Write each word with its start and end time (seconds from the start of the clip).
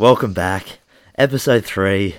Welcome 0.00 0.32
back. 0.32 0.78
Episode 1.16 1.66
3. 1.66 2.16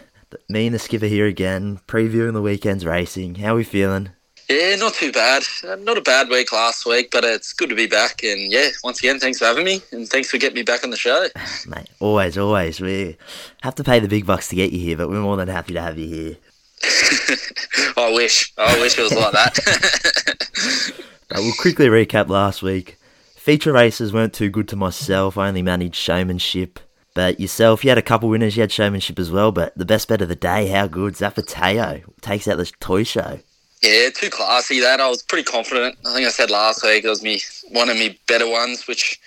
Me 0.47 0.67
and 0.67 0.75
the 0.75 0.77
skipper 0.77 1.07
here 1.07 1.25
again, 1.25 1.79
previewing 1.87 2.33
the 2.33 2.41
weekend's 2.43 2.85
racing. 2.85 3.33
How 3.33 3.53
are 3.53 3.55
we 3.55 3.63
feeling? 3.63 4.09
Yeah, 4.47 4.75
not 4.75 4.93
too 4.93 5.11
bad. 5.11 5.41
Uh, 5.67 5.77
Not 5.77 5.97
a 5.97 6.01
bad 6.01 6.29
week 6.29 6.51
last 6.51 6.85
week, 6.85 7.09
but 7.11 7.23
it's 7.23 7.53
good 7.53 7.69
to 7.69 7.75
be 7.75 7.87
back. 7.87 8.21
And 8.23 8.51
yeah, 8.51 8.69
once 8.83 8.99
again, 8.99 9.17
thanks 9.19 9.39
for 9.39 9.45
having 9.45 9.65
me, 9.65 9.81
and 9.91 10.07
thanks 10.07 10.29
for 10.29 10.37
getting 10.37 10.57
me 10.57 10.61
back 10.61 10.83
on 10.83 10.91
the 10.91 10.95
show. 10.95 11.25
Mate, 11.67 11.89
always, 11.99 12.37
always. 12.37 12.79
We 12.79 13.17
have 13.63 13.73
to 13.73 13.83
pay 13.83 13.99
the 13.99 14.07
big 14.07 14.27
bucks 14.27 14.49
to 14.49 14.55
get 14.55 14.71
you 14.71 14.79
here, 14.79 14.95
but 14.97 15.09
we're 15.09 15.19
more 15.19 15.37
than 15.37 15.47
happy 15.47 15.73
to 15.73 15.81
have 15.81 15.97
you 15.97 16.07
here. 16.07 16.37
I 17.97 18.13
wish, 18.13 18.53
I 18.59 18.79
wish 18.79 18.95
it 18.95 19.01
was 19.01 19.15
like 19.15 19.33
that. 19.33 20.93
But 21.29 21.39
we'll 21.39 21.53
quickly 21.59 21.87
recap 21.87 22.29
last 22.29 22.61
week. 22.61 22.99
Feature 23.37 23.73
races 23.73 24.13
weren't 24.13 24.35
too 24.35 24.51
good 24.51 24.67
to 24.67 24.75
myself. 24.75 25.35
I 25.35 25.47
only 25.47 25.63
managed 25.63 25.95
showmanship. 25.95 26.79
But 27.13 27.39
yourself, 27.39 27.83
you 27.83 27.89
had 27.89 27.97
a 27.97 28.01
couple 28.01 28.29
winners. 28.29 28.55
You 28.55 28.61
had 28.61 28.71
showmanship 28.71 29.19
as 29.19 29.29
well. 29.31 29.51
But 29.51 29.77
the 29.77 29.85
best 29.85 30.07
bet 30.07 30.21
of 30.21 30.29
the 30.29 30.35
day, 30.35 30.67
how 30.67 30.87
good? 30.87 31.15
Zapateo 31.15 32.03
takes 32.21 32.47
out 32.47 32.57
the 32.57 32.65
toy 32.79 33.03
show. 33.03 33.39
yeah, 33.81 34.09
too 34.09 34.29
classy. 34.29 34.79
That 34.79 35.01
I 35.01 35.09
was 35.09 35.21
pretty 35.21 35.43
confident. 35.43 35.97
I 36.05 36.13
think 36.13 36.25
I 36.27 36.29
said 36.31 36.49
last 36.49 36.83
week 36.83 37.03
it 37.03 37.09
was 37.09 37.21
me 37.23 37.41
one 37.71 37.89
of 37.89 37.97
me 37.97 38.17
better 38.27 38.49
ones, 38.49 38.87
which 38.87 39.19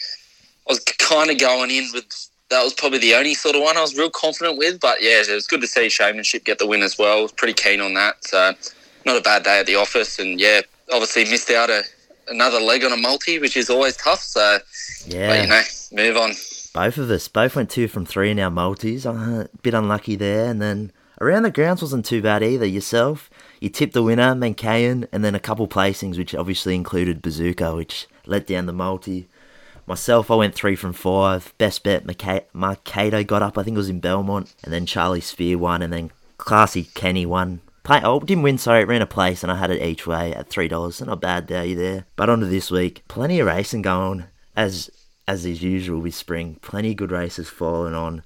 I 0.69 0.73
was 0.73 0.81
kind 0.81 1.31
of 1.31 1.39
going 1.39 1.71
in 1.71 1.89
with. 1.93 2.07
That 2.51 2.63
was 2.63 2.73
probably 2.75 2.99
the 2.99 3.15
only 3.15 3.35
sort 3.35 3.57
of 3.57 3.63
one 3.63 3.77
I 3.77 3.81
was 3.81 3.97
real 3.99 4.11
confident 4.11 4.57
with. 4.59 4.79
But 4.81 5.03
yeah, 5.03 5.23
it 5.27 5.35
was 5.35 5.47
good 5.47 5.61
to 5.63 5.67
see 5.67 5.89
showmanship 5.89 6.45
get 6.45 6.59
the 6.59 6.67
win 6.67 6.83
as 6.83 6.97
well. 6.99 7.19
I 7.19 7.23
was 7.23 7.33
pretty 7.33 7.55
keen 7.55 7.81
on 7.81 7.95
that. 7.95 8.25
So 8.25 8.53
not 9.05 9.17
a 9.17 9.21
bad 9.21 9.43
day 9.43 9.61
at 9.61 9.67
the 9.67 9.75
office, 9.77 10.19
and 10.19 10.41
yeah, 10.41 10.61
obviously 10.93 11.25
missed 11.25 11.51
out 11.51 11.69
a, 11.69 11.83
another 12.29 12.61
leg 12.61 12.83
on 12.85 12.93
a 12.93 12.97
multi, 12.97 13.39
which 13.39 13.57
is 13.59 13.69
always 13.69 13.97
tough. 13.97 14.21
So, 14.23 14.59
Yeah. 15.07 15.29
but 15.29 15.43
you 15.43 15.49
know, 15.49 15.63
move 16.05 16.17
on. 16.17 16.33
Both 16.75 16.99
of 16.99 17.09
us, 17.09 17.29
both 17.29 17.55
went 17.55 17.71
two 17.71 17.87
from 17.87 18.05
three 18.05 18.33
in 18.33 18.41
our 18.41 18.51
multis. 18.51 19.07
Uh, 19.07 19.47
a 19.53 19.59
bit 19.63 19.75
unlucky 19.75 20.17
there, 20.17 20.51
and 20.51 20.61
then 20.61 20.91
around 21.21 21.45
the 21.45 21.53
grounds 21.53 21.81
wasn't 21.81 22.05
too 22.05 22.21
bad 22.21 22.43
either. 22.43 22.67
Yourself, 22.67 23.31
you 23.61 23.69
tipped 23.69 23.95
the 23.95 24.03
winner, 24.03 24.35
Mankayan, 24.35 25.07
and 25.13 25.25
then 25.25 25.37
a 25.37 25.41
couple 25.41 25.69
placings, 25.69 26.19
which 26.19 26.35
obviously 26.35 26.75
included 26.75 27.23
Bazooka, 27.23 27.77
which 27.77 28.09
let 28.27 28.49
down 28.49 28.67
the 28.67 28.73
multi. 28.73 29.29
Myself, 29.87 30.33
I 30.33 30.35
went 30.35 30.57
three 30.57 30.75
from 30.75 30.93
five. 30.93 31.55
Best 31.59 31.85
bet, 31.85 32.05
Marcado 32.07 33.25
got 33.25 33.43
up, 33.43 33.57
I 33.57 33.63
think 33.63 33.77
it 33.77 33.79
was 33.79 33.89
in 33.89 34.01
Belmont, 34.01 34.53
and 34.65 34.73
then 34.73 34.85
Charlie 34.85 35.21
Spear 35.21 35.57
won, 35.59 35.81
and 35.81 35.93
then 35.93 36.11
Classy 36.39 36.85
Kenny 36.95 37.25
won. 37.25 37.61
Play, 37.85 38.01
oh, 38.03 38.19
didn't 38.19 38.43
win, 38.43 38.59
sorry, 38.59 38.81
it 38.81 38.89
ran 38.89 39.01
a 39.01 39.07
place, 39.07 39.45
and 39.45 39.53
I 39.53 39.59
had 39.59 39.71
it 39.71 39.81
each 39.81 40.09
way 40.09 40.35
at 40.35 40.49
$3, 40.49 40.93
so 40.93 41.05
not 41.05 41.21
bad 41.21 41.47
day 41.47 41.73
there. 41.75 42.07
But 42.17 42.31
on 42.31 42.41
to 42.41 42.47
this 42.47 42.73
week, 42.73 43.05
plenty 43.07 43.39
of 43.39 43.47
racing 43.47 43.83
going, 43.83 44.25
as 44.57 44.91
as 45.27 45.47
is 45.47 45.63
usual 45.63 46.01
with 46.01 46.15
spring. 46.15 46.59
Plenty 46.63 46.91
of 46.91 46.97
good 46.97 47.11
races 47.11 47.49
falling 47.49 47.95
on. 47.95 48.23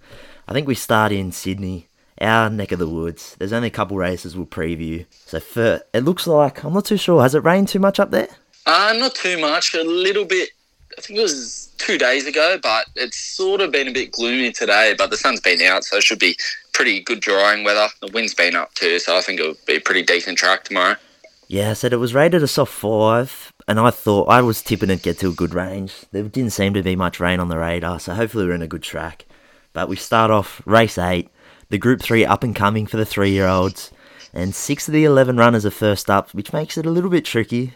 I 0.46 0.52
think 0.52 0.66
we 0.66 0.74
start 0.74 1.12
in 1.12 1.32
Sydney, 1.32 1.88
our 2.20 2.50
neck 2.50 2.72
of 2.72 2.78
the 2.78 2.88
woods. 2.88 3.36
There's 3.38 3.52
only 3.52 3.68
a 3.68 3.72
couple 3.72 3.96
races 3.96 4.36
we'll 4.36 4.46
preview. 4.46 5.06
So 5.10 5.40
for, 5.40 5.82
it 5.92 6.04
looks 6.04 6.26
like 6.26 6.64
I'm 6.64 6.72
not 6.72 6.86
too 6.86 6.96
sure. 6.96 7.22
Has 7.22 7.34
it 7.34 7.44
rained 7.44 7.68
too 7.68 7.78
much 7.78 8.00
up 8.00 8.10
there? 8.10 8.28
Uh, 8.66 8.94
not 8.98 9.14
too 9.14 9.38
much. 9.38 9.74
A 9.74 9.82
little 9.82 10.24
bit. 10.24 10.50
I 10.96 11.00
think 11.00 11.18
it 11.18 11.22
was 11.22 11.72
two 11.78 11.98
days 11.98 12.26
ago, 12.26 12.58
but 12.62 12.86
it's 12.96 13.16
sort 13.16 13.60
of 13.60 13.70
been 13.70 13.88
a 13.88 13.92
bit 13.92 14.10
gloomy 14.12 14.52
today. 14.52 14.94
But 14.96 15.10
the 15.10 15.16
sun's 15.16 15.40
been 15.40 15.60
out, 15.62 15.84
so 15.84 15.98
it 15.98 16.02
should 16.02 16.18
be 16.18 16.36
pretty 16.72 17.00
good 17.00 17.20
drying 17.20 17.64
weather. 17.64 17.88
The 18.00 18.10
wind's 18.12 18.34
been 18.34 18.56
up 18.56 18.74
too, 18.74 18.98
so 18.98 19.16
I 19.16 19.20
think 19.20 19.40
it'll 19.40 19.54
be 19.66 19.76
a 19.76 19.80
pretty 19.80 20.02
decent 20.02 20.38
track 20.38 20.64
tomorrow. 20.64 20.96
Yeah, 21.46 21.70
I 21.70 21.72
said 21.74 21.92
it 21.92 21.96
was 21.96 22.14
rated 22.14 22.42
a 22.42 22.48
soft 22.48 22.72
five, 22.72 23.52
and 23.68 23.78
I 23.78 23.90
thought 23.90 24.30
I 24.30 24.40
was 24.40 24.62
tipping 24.62 24.88
it 24.88 25.02
get 25.02 25.18
to 25.18 25.28
a 25.28 25.34
good 25.34 25.52
range. 25.52 25.94
There 26.10 26.22
didn't 26.22 26.54
seem 26.54 26.72
to 26.72 26.82
be 26.82 26.96
much 26.96 27.20
rain 27.20 27.38
on 27.38 27.48
the 27.48 27.58
radar, 27.58 28.00
so 28.00 28.14
hopefully 28.14 28.46
we're 28.46 28.54
in 28.54 28.62
a 28.62 28.66
good 28.66 28.82
track. 28.82 29.26
But 29.74 29.90
we 29.90 29.96
start 29.96 30.30
off 30.30 30.62
race 30.64 30.96
eight, 30.96 31.28
the 31.68 31.76
Group 31.76 32.00
Three 32.00 32.24
up 32.24 32.42
and 32.42 32.56
coming 32.56 32.86
for 32.86 32.96
the 32.96 33.04
three-year-olds, 33.04 33.92
and 34.32 34.54
six 34.54 34.88
of 34.88 34.94
the 34.94 35.04
eleven 35.04 35.36
runners 35.36 35.66
are 35.66 35.70
first 35.70 36.08
up, 36.08 36.32
which 36.32 36.54
makes 36.54 36.78
it 36.78 36.86
a 36.86 36.90
little 36.90 37.10
bit 37.10 37.26
tricky. 37.26 37.74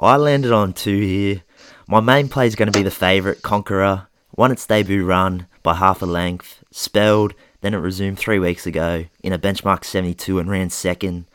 I 0.00 0.16
landed 0.16 0.50
on 0.50 0.72
two 0.72 1.00
here. 1.00 1.42
My 1.86 2.00
main 2.00 2.30
play 2.30 2.46
is 2.46 2.56
going 2.56 2.72
to 2.72 2.78
be 2.78 2.82
the 2.82 2.90
favourite, 2.90 3.42
Conqueror. 3.42 4.06
Won 4.34 4.50
its 4.50 4.66
debut 4.66 5.04
run 5.04 5.46
by 5.62 5.74
half 5.74 6.00
a 6.00 6.06
length, 6.06 6.64
spelled, 6.70 7.34
then 7.60 7.74
it 7.74 7.78
resumed 7.78 8.18
three 8.18 8.38
weeks 8.38 8.66
ago 8.66 9.04
in 9.22 9.32
a 9.32 9.38
benchmark 9.38 9.84
72 9.84 10.38
and 10.38 10.50
ran 10.50 10.70
second 10.70 11.26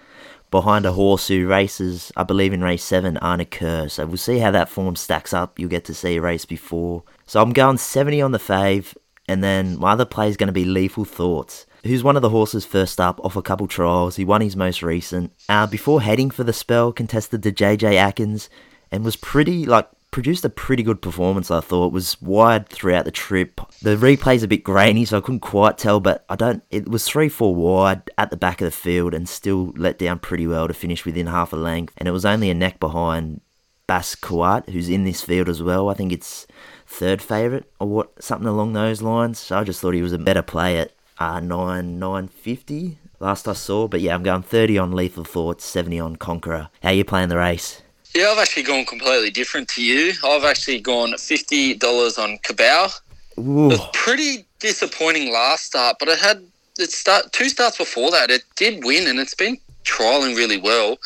behind 0.51 0.85
a 0.85 0.91
horse 0.91 1.27
who 1.27 1.47
races, 1.47 2.11
I 2.15 2.23
believe 2.23 2.53
in 2.53 2.63
race 2.63 2.83
7, 2.83 3.17
Arna 3.17 3.45
Kerr. 3.45 3.87
So 3.89 4.05
we'll 4.05 4.17
see 4.17 4.39
how 4.39 4.51
that 4.51 4.69
form 4.69 4.95
stacks 4.95 5.33
up. 5.33 5.59
You'll 5.59 5.69
get 5.69 5.85
to 5.85 5.93
see 5.93 6.17
a 6.17 6.21
race 6.21 6.45
before. 6.45 7.03
So 7.25 7.41
I'm 7.41 7.53
going 7.53 7.77
70 7.77 8.21
on 8.21 8.31
the 8.31 8.39
fave, 8.39 8.95
and 9.27 9.43
then 9.43 9.77
my 9.77 9.91
other 9.91 10.05
play 10.05 10.29
is 10.29 10.37
going 10.37 10.47
to 10.47 10.53
be 10.53 10.65
Lethal 10.65 11.05
Thoughts, 11.05 11.65
who's 11.83 12.03
one 12.03 12.15
of 12.15 12.21
the 12.21 12.29
horses 12.29 12.65
first 12.65 12.99
up 12.99 13.23
off 13.23 13.35
a 13.35 13.41
couple 13.41 13.67
trials. 13.67 14.15
He 14.15 14.25
won 14.25 14.41
his 14.41 14.55
most 14.55 14.81
recent. 14.81 15.33
Uh, 15.47 15.67
before 15.67 16.01
heading 16.01 16.31
for 16.31 16.43
the 16.43 16.53
spell, 16.53 16.91
contested 16.91 17.43
the 17.43 17.51
JJ 17.51 17.95
Atkins, 17.95 18.49
and 18.91 19.05
was 19.05 19.15
pretty, 19.15 19.65
like, 19.65 19.87
produced 20.11 20.45
a 20.45 20.49
pretty 20.49 20.83
good 20.83 21.01
performance, 21.01 21.51
I 21.51 21.59
thought. 21.59 21.93
Was 21.93 22.21
wide 22.21 22.69
throughout 22.69 23.05
the 23.05 23.11
trip. 23.11 23.61
The 23.81 23.95
replay's 23.95 24.43
a 24.43 24.47
bit 24.47 24.63
grainy, 24.63 25.05
so 25.05 25.17
I 25.17 25.21
couldn't 25.21 25.41
quite 25.41 25.77
tell, 25.77 25.99
but 25.99 26.25
I 26.29 26.35
don't. 26.35 26.63
It 26.69 26.89
was 26.89 27.05
3 27.05 27.29
4 27.29 27.55
wide 27.55 28.09
at 28.17 28.29
the 28.29 28.37
back 28.37 28.61
of 28.61 28.65
the 28.65 28.71
field 28.71 29.13
and 29.13 29.27
still 29.27 29.73
let 29.75 29.97
down 29.97 30.19
pretty 30.19 30.47
well 30.47 30.67
to 30.67 30.73
finish 30.73 31.05
within 31.05 31.27
half 31.27 31.53
a 31.53 31.57
length. 31.57 31.93
And 31.97 32.07
it 32.07 32.11
was 32.11 32.25
only 32.25 32.49
a 32.49 32.53
neck 32.53 32.79
behind 32.79 33.41
Bas 33.87 34.15
Kuat, 34.15 34.69
who's 34.69 34.89
in 34.89 35.03
this 35.03 35.21
field 35.21 35.49
as 35.49 35.61
well. 35.61 35.89
I 35.89 35.93
think 35.93 36.11
it's 36.11 36.47
third 36.85 37.21
favourite 37.21 37.65
or 37.79 37.87
what, 37.87 38.23
something 38.23 38.47
along 38.47 38.73
those 38.73 39.01
lines. 39.01 39.39
So 39.39 39.57
I 39.57 39.63
just 39.63 39.81
thought 39.81 39.93
he 39.93 40.01
was 40.01 40.13
a 40.13 40.19
better 40.19 40.41
play 40.41 40.77
at 40.77 40.93
uh, 41.19 41.39
9 41.39 41.99
950 41.99 42.97
last 43.19 43.47
I 43.47 43.53
saw. 43.53 43.87
But 43.87 44.01
yeah, 44.01 44.15
I'm 44.15 44.23
going 44.23 44.43
30 44.43 44.77
on 44.77 44.91
Lethal 44.91 45.23
Thoughts, 45.23 45.65
70 45.65 45.99
on 45.99 46.15
Conqueror. 46.15 46.69
How 46.81 46.91
you 46.91 47.03
playing 47.03 47.29
the 47.29 47.37
race? 47.37 47.81
Yeah, 48.15 48.29
I've 48.29 48.39
actually 48.39 48.63
gone 48.63 48.85
completely 48.85 49.29
different 49.29 49.67
to 49.69 49.83
you. 49.83 50.13
I've 50.23 50.43
actually 50.43 50.79
gone 50.79 51.15
fifty 51.17 51.75
dollars 51.75 52.17
on 52.17 52.39
Cabal. 52.39 52.91
Ooh. 53.37 53.65
It 53.65 53.79
was 53.79 53.87
pretty 53.93 54.45
disappointing 54.59 55.31
last 55.31 55.65
start, 55.65 55.97
but 55.99 56.09
it 56.09 56.19
had 56.19 56.43
it 56.77 56.91
start 56.91 57.31
two 57.31 57.49
starts 57.49 57.77
before 57.77 58.09
that. 58.11 58.31
It 58.31 58.43
did 58.55 58.83
win, 58.83 59.07
and 59.07 59.19
it's 59.19 59.35
been 59.35 59.57
trialing 59.83 60.35
really 60.35 60.57
well. 60.57 60.97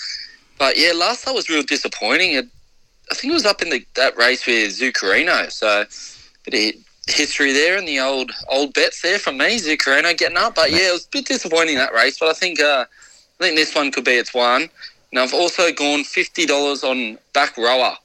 But 0.57 0.77
yeah, 0.77 0.93
last 0.93 1.21
start 1.21 1.35
was 1.35 1.49
real 1.49 1.63
disappointing. 1.63 2.33
It, 2.33 2.45
I 3.11 3.15
think 3.15 3.31
it 3.31 3.35
was 3.35 3.45
up 3.45 3.61
in 3.61 3.69
the, 3.69 3.85
that 3.95 4.15
race 4.17 4.47
with 4.47 4.79
Zuccarino, 4.79 5.51
so 5.51 5.85
bit 6.49 6.75
of 6.75 6.81
history 7.07 7.51
there 7.51 7.77
and 7.77 7.85
the 7.85 7.99
old 7.99 8.31
old 8.47 8.73
bets 8.73 9.01
there 9.01 9.19
from 9.19 9.37
me. 9.37 9.59
Zuccarino 9.59 10.17
getting 10.17 10.37
up, 10.37 10.55
but 10.55 10.71
yeah, 10.71 10.89
it 10.89 10.93
was 10.93 11.05
a 11.05 11.09
bit 11.09 11.25
disappointing 11.25 11.75
that 11.75 11.93
race. 11.93 12.17
But 12.17 12.29
I 12.29 12.33
think 12.33 12.61
uh, 12.61 12.85
I 13.39 13.43
think 13.43 13.57
this 13.57 13.75
one 13.75 13.91
could 13.91 14.05
be 14.05 14.13
its 14.13 14.33
one. 14.33 14.69
And 15.13 15.19
I've 15.19 15.33
also 15.35 15.71
gone 15.71 16.03
fifty 16.03 16.47
dollars 16.47 16.83
on 16.83 17.19
back 17.33 17.55
rower. 17.55 17.95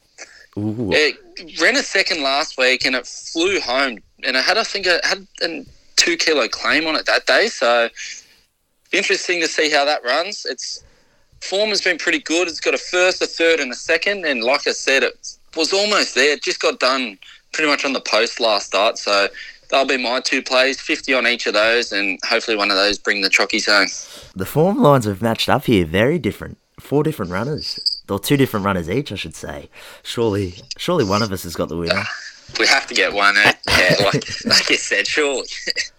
Ooh. 0.58 0.91
It 0.92 1.16
ran 1.58 1.74
a 1.74 1.82
second 1.82 2.22
last 2.22 2.58
week 2.58 2.84
and 2.84 2.94
it 2.94 3.06
flew 3.06 3.60
home. 3.60 4.00
And 4.24 4.36
I 4.36 4.42
had, 4.42 4.58
I 4.58 4.62
think, 4.62 4.84
it 4.86 5.02
had 5.06 5.26
a 5.41 5.64
two 5.96 6.19
kilo 6.19 6.48
claim 6.48 6.86
on 6.86 6.96
it 6.96 7.06
that 7.06 7.24
day. 7.24 7.48
So 7.48 7.88
interesting 8.92 9.41
to 9.41 9.48
see 9.48 9.70
how 9.70 9.86
that 9.86 10.04
runs. 10.04 10.44
Its 10.44 10.84
form 11.41 11.70
has 11.70 11.80
been 11.80 11.96
pretty 11.96 12.19
good. 12.19 12.46
It's 12.46 12.60
got 12.60 12.74
a 12.74 12.78
first, 12.78 13.22
a 13.22 13.26
third, 13.26 13.58
and 13.58 13.72
a 13.72 13.76
second. 13.76 14.26
And 14.26 14.44
like 14.44 14.66
I 14.66 14.72
said, 14.72 15.02
it 15.02 15.14
was 15.56 15.72
almost 15.72 16.14
there. 16.14 16.34
It 16.34 16.42
just 16.42 16.60
got 16.60 16.78
done 16.78 17.19
pretty 17.54 17.70
much 17.70 17.86
on 17.86 17.94
the 17.94 18.02
post 18.02 18.38
last 18.38 18.66
start. 18.66 18.98
So 18.98 19.28
that'll 19.70 19.86
be 19.86 19.96
my 19.96 20.20
two 20.20 20.42
plays, 20.42 20.78
50 20.78 21.14
on 21.14 21.26
each 21.26 21.46
of 21.46 21.54
those. 21.54 21.90
And 21.90 22.19
hopefully 22.28 22.58
one 22.58 22.70
of 22.70 22.76
those 22.76 22.98
bring 22.98 23.22
the 23.22 23.30
chockies 23.30 23.64
home. 23.64 23.88
The 24.36 24.44
form 24.44 24.82
lines 24.82 25.06
have 25.06 25.22
matched 25.22 25.48
up 25.48 25.64
here, 25.64 25.86
very 25.86 26.19
different. 26.19 26.58
Four 26.81 27.03
different 27.03 27.33
runners, 27.33 28.03
or 28.09 28.19
two 28.19 28.37
different 28.37 28.65
runners 28.65 28.89
each, 28.89 29.12
I 29.12 29.16
should 29.16 29.34
say. 29.34 29.69
Surely, 30.03 30.55
surely 30.77 31.05
one 31.05 31.22
of 31.22 31.33
us 31.33 31.43
has 31.43 31.55
got 31.56 31.69
the 31.69 31.77
winner. 31.77 32.05
We 32.59 32.66
have 32.66 32.87
to 32.87 32.94
get 32.94 33.12
one. 33.12 33.37
Eh? 33.37 33.53
Yeah, 33.69 33.94
like, 34.05 34.44
like 34.47 34.71
you 34.71 34.77
said, 34.77 35.06
surely. 35.06 35.47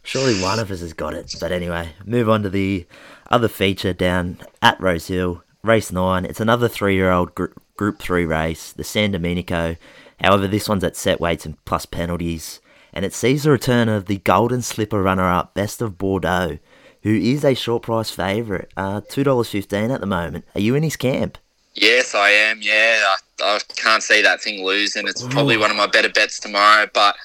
Surely 0.03 0.41
one 0.41 0.57
of 0.57 0.71
us 0.71 0.79
has 0.79 0.93
got 0.93 1.13
it. 1.13 1.35
But 1.39 1.51
anyway, 1.51 1.89
move 2.05 2.29
on 2.29 2.43
to 2.43 2.49
the 2.49 2.87
other 3.29 3.47
feature 3.47 3.93
down 3.93 4.39
at 4.61 4.79
Rosehill, 4.79 5.43
race 5.63 5.91
nine. 5.91 6.25
It's 6.25 6.39
another 6.39 6.67
three-year-old 6.67 7.35
gr- 7.35 7.45
Group 7.75 7.99
Three 7.99 8.25
race, 8.25 8.71
the 8.71 8.83
San 8.83 9.11
Domenico. 9.11 9.75
However, 10.19 10.47
this 10.47 10.67
one's 10.67 10.83
at 10.83 10.95
set 10.95 11.21
weights 11.21 11.45
and 11.45 11.63
plus 11.65 11.85
penalties, 11.85 12.59
and 12.91 13.05
it 13.05 13.13
sees 13.13 13.43
the 13.43 13.51
return 13.51 13.87
of 13.87 14.07
the 14.07 14.17
Golden 14.17 14.61
Slipper 14.61 15.01
runner-up, 15.01 15.53
Best 15.53 15.81
of 15.81 15.97
Bordeaux, 15.97 16.57
who 17.03 17.13
is 17.13 17.43
a 17.43 17.53
short 17.53 17.83
price 17.83 18.09
favourite, 18.09 18.69
uh, 18.75 19.01
two 19.09 19.23
dollars 19.23 19.49
fifteen 19.49 19.91
at 19.91 20.01
the 20.01 20.07
moment. 20.07 20.45
Are 20.55 20.61
you 20.61 20.75
in 20.75 20.83
his 20.83 20.95
camp? 20.95 21.37
Yes, 21.75 22.13
I 22.13 22.29
am. 22.29 22.59
Yeah, 22.61 23.15
I, 23.41 23.43
I 23.43 23.59
can't 23.75 24.03
see 24.03 24.21
that 24.21 24.41
thing 24.41 24.65
losing. 24.65 25.07
It's 25.07 25.25
probably 25.27 25.55
one 25.55 25.71
of 25.71 25.77
my 25.77 25.87
better 25.87 26.09
bets 26.09 26.39
tomorrow, 26.39 26.87
but 26.93 27.15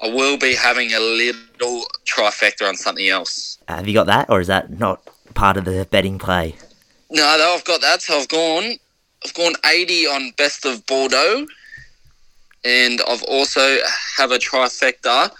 I 0.00 0.08
will 0.08 0.38
be 0.38 0.54
having 0.54 0.92
a 0.92 1.00
little 1.00 1.84
trifecta 2.06 2.68
on 2.68 2.76
something 2.76 3.08
else. 3.08 3.58
Uh, 3.66 3.76
have 3.76 3.88
you 3.88 3.94
got 3.94 4.06
that, 4.06 4.30
or 4.30 4.40
is 4.40 4.46
that 4.46 4.78
not 4.78 5.02
part 5.34 5.56
of 5.56 5.64
the 5.64 5.86
betting 5.90 6.18
play? 6.18 6.54
No, 7.10 7.38
though 7.38 7.54
I've 7.54 7.64
got 7.64 7.80
that. 7.80 8.02
So 8.02 8.18
I've 8.18 8.28
gone, 8.28 8.74
I've 9.24 9.34
gone 9.34 9.54
eighty 9.66 10.06
on 10.06 10.30
Best 10.36 10.64
of 10.64 10.86
Bordeaux, 10.86 11.46
and 12.64 13.00
I've 13.08 13.24
also 13.24 13.78
have 14.16 14.30
a 14.30 14.38
trifecta. 14.38 15.32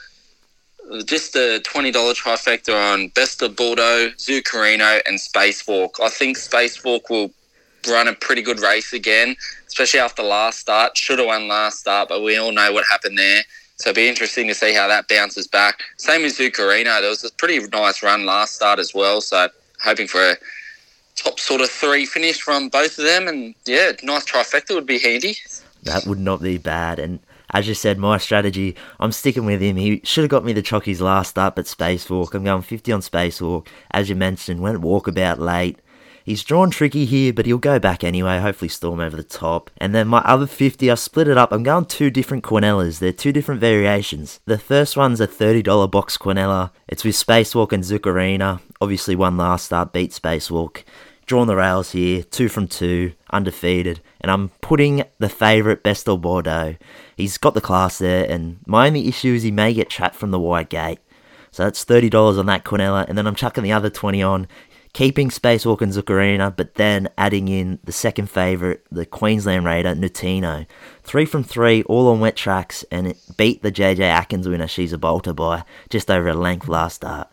Just 1.05 1.33
the 1.33 1.61
twenty 1.65 1.91
dollar 1.91 2.15
trifecta 2.15 2.75
on 2.75 3.09
Best 3.09 3.43
of 3.43 3.57
Bordeaux, 3.57 4.11
Zuccarino, 4.17 5.01
and 5.07 5.19
Spacewalk. 5.19 5.91
I 6.03 6.09
think 6.09 6.37
Spacewalk 6.37 7.11
will 7.11 7.31
run 7.89 8.09
a 8.09 8.15
pretty 8.15 8.43
good 8.43 8.61
race 8.61 8.93
again, 8.93 9.37
especially 9.67 10.01
after 10.01 10.23
last 10.23 10.61
start. 10.61 10.97
Should 10.97 11.19
have 11.19 11.29
won 11.29 11.49
last 11.49 11.81
start, 11.81 12.09
but 12.09 12.23
we 12.23 12.37
all 12.37 12.53
know 12.53 12.73
what 12.73 12.85
happened 12.85 13.19
there. 13.19 13.43
So 13.77 13.91
it'll 13.91 13.97
be 13.97 14.09
interesting 14.09 14.49
to 14.49 14.55
see 14.55 14.75
how 14.75 14.89
that 14.89 15.07
bounces 15.07 15.47
back. 15.47 15.83
Same 15.99 16.25
as 16.25 16.37
Zuccarino. 16.37 17.01
There 17.01 17.11
was 17.11 17.23
a 17.25 17.33
pretty 17.33 17.65
nice 17.69 18.03
run 18.03 18.27
last 18.27 18.57
start 18.57 18.81
as 18.81 18.93
well. 18.93 19.21
So 19.21 19.49
hoping 19.81 20.09
for 20.09 20.21
a 20.31 20.37
top 21.15 21.39
sort 21.39 21.61
of 21.61 21.71
three 21.71 22.05
finish 22.05 22.41
from 22.41 22.71
both 22.71 22.99
of 22.99 23.05
them. 23.05 23.29
And 23.29 23.55
yeah, 23.67 23.93
nice 24.03 24.25
trifecta 24.25 24.75
would 24.75 24.87
be 24.87 24.99
handy. 24.99 25.37
That 25.85 26.07
would 26.07 26.19
not 26.19 26.43
be 26.43 26.59
bad. 26.59 26.99
And 26.99 27.21
as 27.51 27.67
you 27.67 27.75
said, 27.75 27.99
my 27.99 28.19
strategy, 28.19 28.77
I'm 29.01 29.13
sticking 29.13 29.47
with 29.47 29.61
him. 29.61 29.77
He 29.77 30.01
should 30.05 30.25
have 30.25 30.31
got 30.31 30.45
me 30.45 30.53
the 30.53 30.63
chockies 30.63 31.01
last 31.01 31.31
start, 31.31 31.57
but 31.57 31.65
Spacewalk. 31.65 32.35
I'm 32.35 32.45
going 32.45 32.63
50 32.63 32.93
on 32.93 33.01
Spacewalk. 33.01 33.67
As 33.91 34.09
you 34.09 34.17
mentioned, 34.17 34.61
went 34.61 34.83
walkabout 34.83 35.39
late. 35.39 35.79
He's 36.29 36.45
drawn 36.45 36.71
tricky 36.71 37.07
here, 37.07 37.33
but 37.33 37.47
he'll 37.47 37.57
go 37.57 37.79
back 37.79 38.05
anyway, 38.05 38.39
hopefully 38.39 38.69
storm 38.69 39.01
over 39.01 39.17
the 39.17 39.23
top. 39.23 39.71
And 39.79 39.95
then 39.95 40.09
my 40.09 40.19
other 40.19 40.47
50, 40.47 40.91
I 40.91 40.95
split 40.95 41.27
it 41.27 41.39
up. 41.39 41.53
I'm 41.53 41.63
going 41.63 41.87
two 41.87 42.11
different 42.11 42.45
Quinellas. 42.45 42.99
They're 42.99 43.15
two 43.15 43.33
different 43.33 43.63
variations. 43.63 44.39
The 44.45 44.59
first 44.59 44.95
one's 44.95 45.23
a 45.23 45.27
$30 45.27 45.91
box 45.91 46.19
Quinella. 46.19 46.71
It's 46.87 47.03
with 47.03 47.15
Spacewalk 47.15 47.73
and 47.73 47.83
Zuccarina. 47.83 48.61
Obviously 48.79 49.17
one 49.17 49.39
last 49.39 49.65
start, 49.65 49.95
beat 49.95 50.11
Spacewalk. 50.11 50.85
Drawn 51.29 51.47
the 51.47 51.57
rails 51.57 51.93
here, 51.93 52.23
two 52.23 52.49
from 52.49 52.69
two, 52.69 53.13
undefeated. 53.31 54.01
And 54.23 54.31
I'm 54.31 54.49
putting 54.63 55.05
the 55.19 55.29
favourite 55.29 55.83
Best 55.83 56.09
of 56.09 56.23
Bordeaux. 56.23 56.77
He's 57.19 57.37
got 57.37 57.53
the 57.53 57.61
class 57.61 57.99
there, 57.99 58.25
and 58.25 58.61
my 58.67 58.87
only 58.87 59.07
issue 59.09 59.35
is 59.35 59.43
he 59.43 59.51
may 59.51 59.75
get 59.75 59.91
trapped 59.91 60.17
from 60.17 60.31
the 60.31 60.41
wide 60.41 60.71
gate. 60.71 61.01
So 61.51 61.65
that's 61.65 61.85
$30 61.85 62.39
on 62.39 62.47
that 62.47 62.65
Quinella, 62.65 63.07
and 63.07 63.19
then 63.19 63.27
I'm 63.27 63.35
chucking 63.35 63.63
the 63.63 63.73
other 63.73 63.91
20 63.91 64.23
on 64.23 64.49
keeping 64.95 65.29
Spacewalk 65.29 65.83
and 65.83 65.93
Zuccarina, 65.93 66.57
but 66.57 66.77
then 66.77 67.11
adding 67.19 67.49
in 67.49 67.79
the 67.85 67.93
second 67.93 68.31
favourite, 68.31 68.81
the 68.91 69.05
Queensland 69.05 69.67
Raider, 69.67 69.95
Nutino. 69.95 70.67
Three 71.03 71.27
from 71.27 71.45
three, 71.45 71.83
all 71.83 72.09
on 72.09 72.21
wet 72.21 72.37
tracks, 72.37 72.87
and 72.91 73.07
it 73.07 73.19
beat 73.37 73.63
the 73.63 73.71
JJ 73.71 74.01
Atkins 74.01 74.49
winner, 74.49 74.67
She's 74.67 74.95
a 74.95 74.99
Bolter, 74.99 75.35
by 75.35 75.65
just 75.91 76.11
over 76.11 76.29
a 76.29 76.35
length 76.35 76.69
last 76.69 76.97
start. 76.97 77.29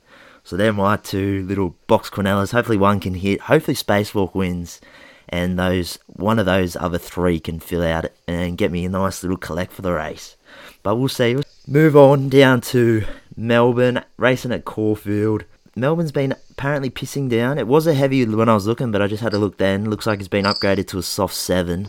So 0.46 0.56
they're 0.56 0.72
my 0.72 0.98
two 0.98 1.44
little 1.48 1.76
box 1.88 2.12
Quinellas. 2.12 2.52
Hopefully 2.52 2.78
one 2.78 3.00
can 3.00 3.16
hit. 3.16 3.42
Hopefully 3.42 3.74
Spacewalk 3.74 4.36
wins, 4.36 4.80
and 5.28 5.58
those 5.58 5.98
one 6.06 6.38
of 6.38 6.46
those 6.46 6.76
other 6.76 7.00
three 7.00 7.40
can 7.40 7.60
fill 7.60 7.82
out 7.82 8.06
and 8.28 8.56
get 8.56 8.72
me 8.72 8.86
a 8.86 8.90
nice 8.90 9.24
little 9.24 9.38
collect 9.38 9.72
for 9.72 9.82
the 9.82 9.92
race. 9.92 10.38
But 10.84 10.98
we'll 10.98 11.10
see. 11.10 11.38
Move 11.68 11.98
on 11.98 12.30
down 12.30 12.62
to 12.62 13.06
Melbourne, 13.36 14.06
racing 14.18 14.52
at 14.52 14.66
Caulfield. 14.66 15.46
Melbourne's 15.76 16.12
been 16.12 16.36
apparently 16.52 16.92
pissing 16.92 17.28
down. 17.28 17.58
It 17.58 17.66
was 17.66 17.88
a 17.88 17.96
heavy 17.96 18.24
when 18.24 18.48
I 18.48 18.54
was 18.54 18.68
looking, 18.68 18.92
but 18.92 19.02
I 19.02 19.08
just 19.08 19.24
had 19.24 19.32
to 19.32 19.40
look 19.40 19.58
then. 19.58 19.90
Looks 19.90 20.06
like 20.06 20.20
it's 20.20 20.28
been 20.28 20.46
upgraded 20.46 20.88
to 20.90 21.00
a 21.00 21.04
soft 21.04 21.34
7. 21.34 21.88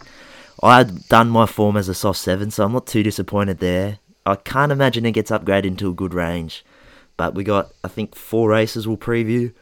I 0.63 0.79
had 0.79 1.07
done 1.09 1.29
my 1.29 1.45
form 1.45 1.77
as 1.77 1.91
a 1.91 1.95
soft 1.95 2.21
7, 2.21 2.51
so 2.51 2.65
I'm 2.65 2.73
not 2.73 2.87
too 2.87 3.03
disappointed 3.03 3.59
there. 3.59 3.99
I 4.25 4.37
can't 4.37 4.73
imagine 4.73 5.05
it 5.05 5.13
gets 5.13 5.31
upgraded 5.31 5.67
into 5.67 5.91
a 5.91 5.95
good 5.95 6.15
range. 6.15 6.65
But 7.17 7.35
we 7.35 7.45
got, 7.45 7.73
I 7.83 7.89
think, 7.89 8.15
four 8.15 8.51
races 8.51 8.87
we'll 8.87 8.97
preview. 8.97 9.53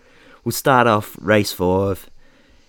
We'll 0.44 0.52
start 0.52 0.86
off 0.86 1.16
race 1.20 1.52
5. 1.52 2.10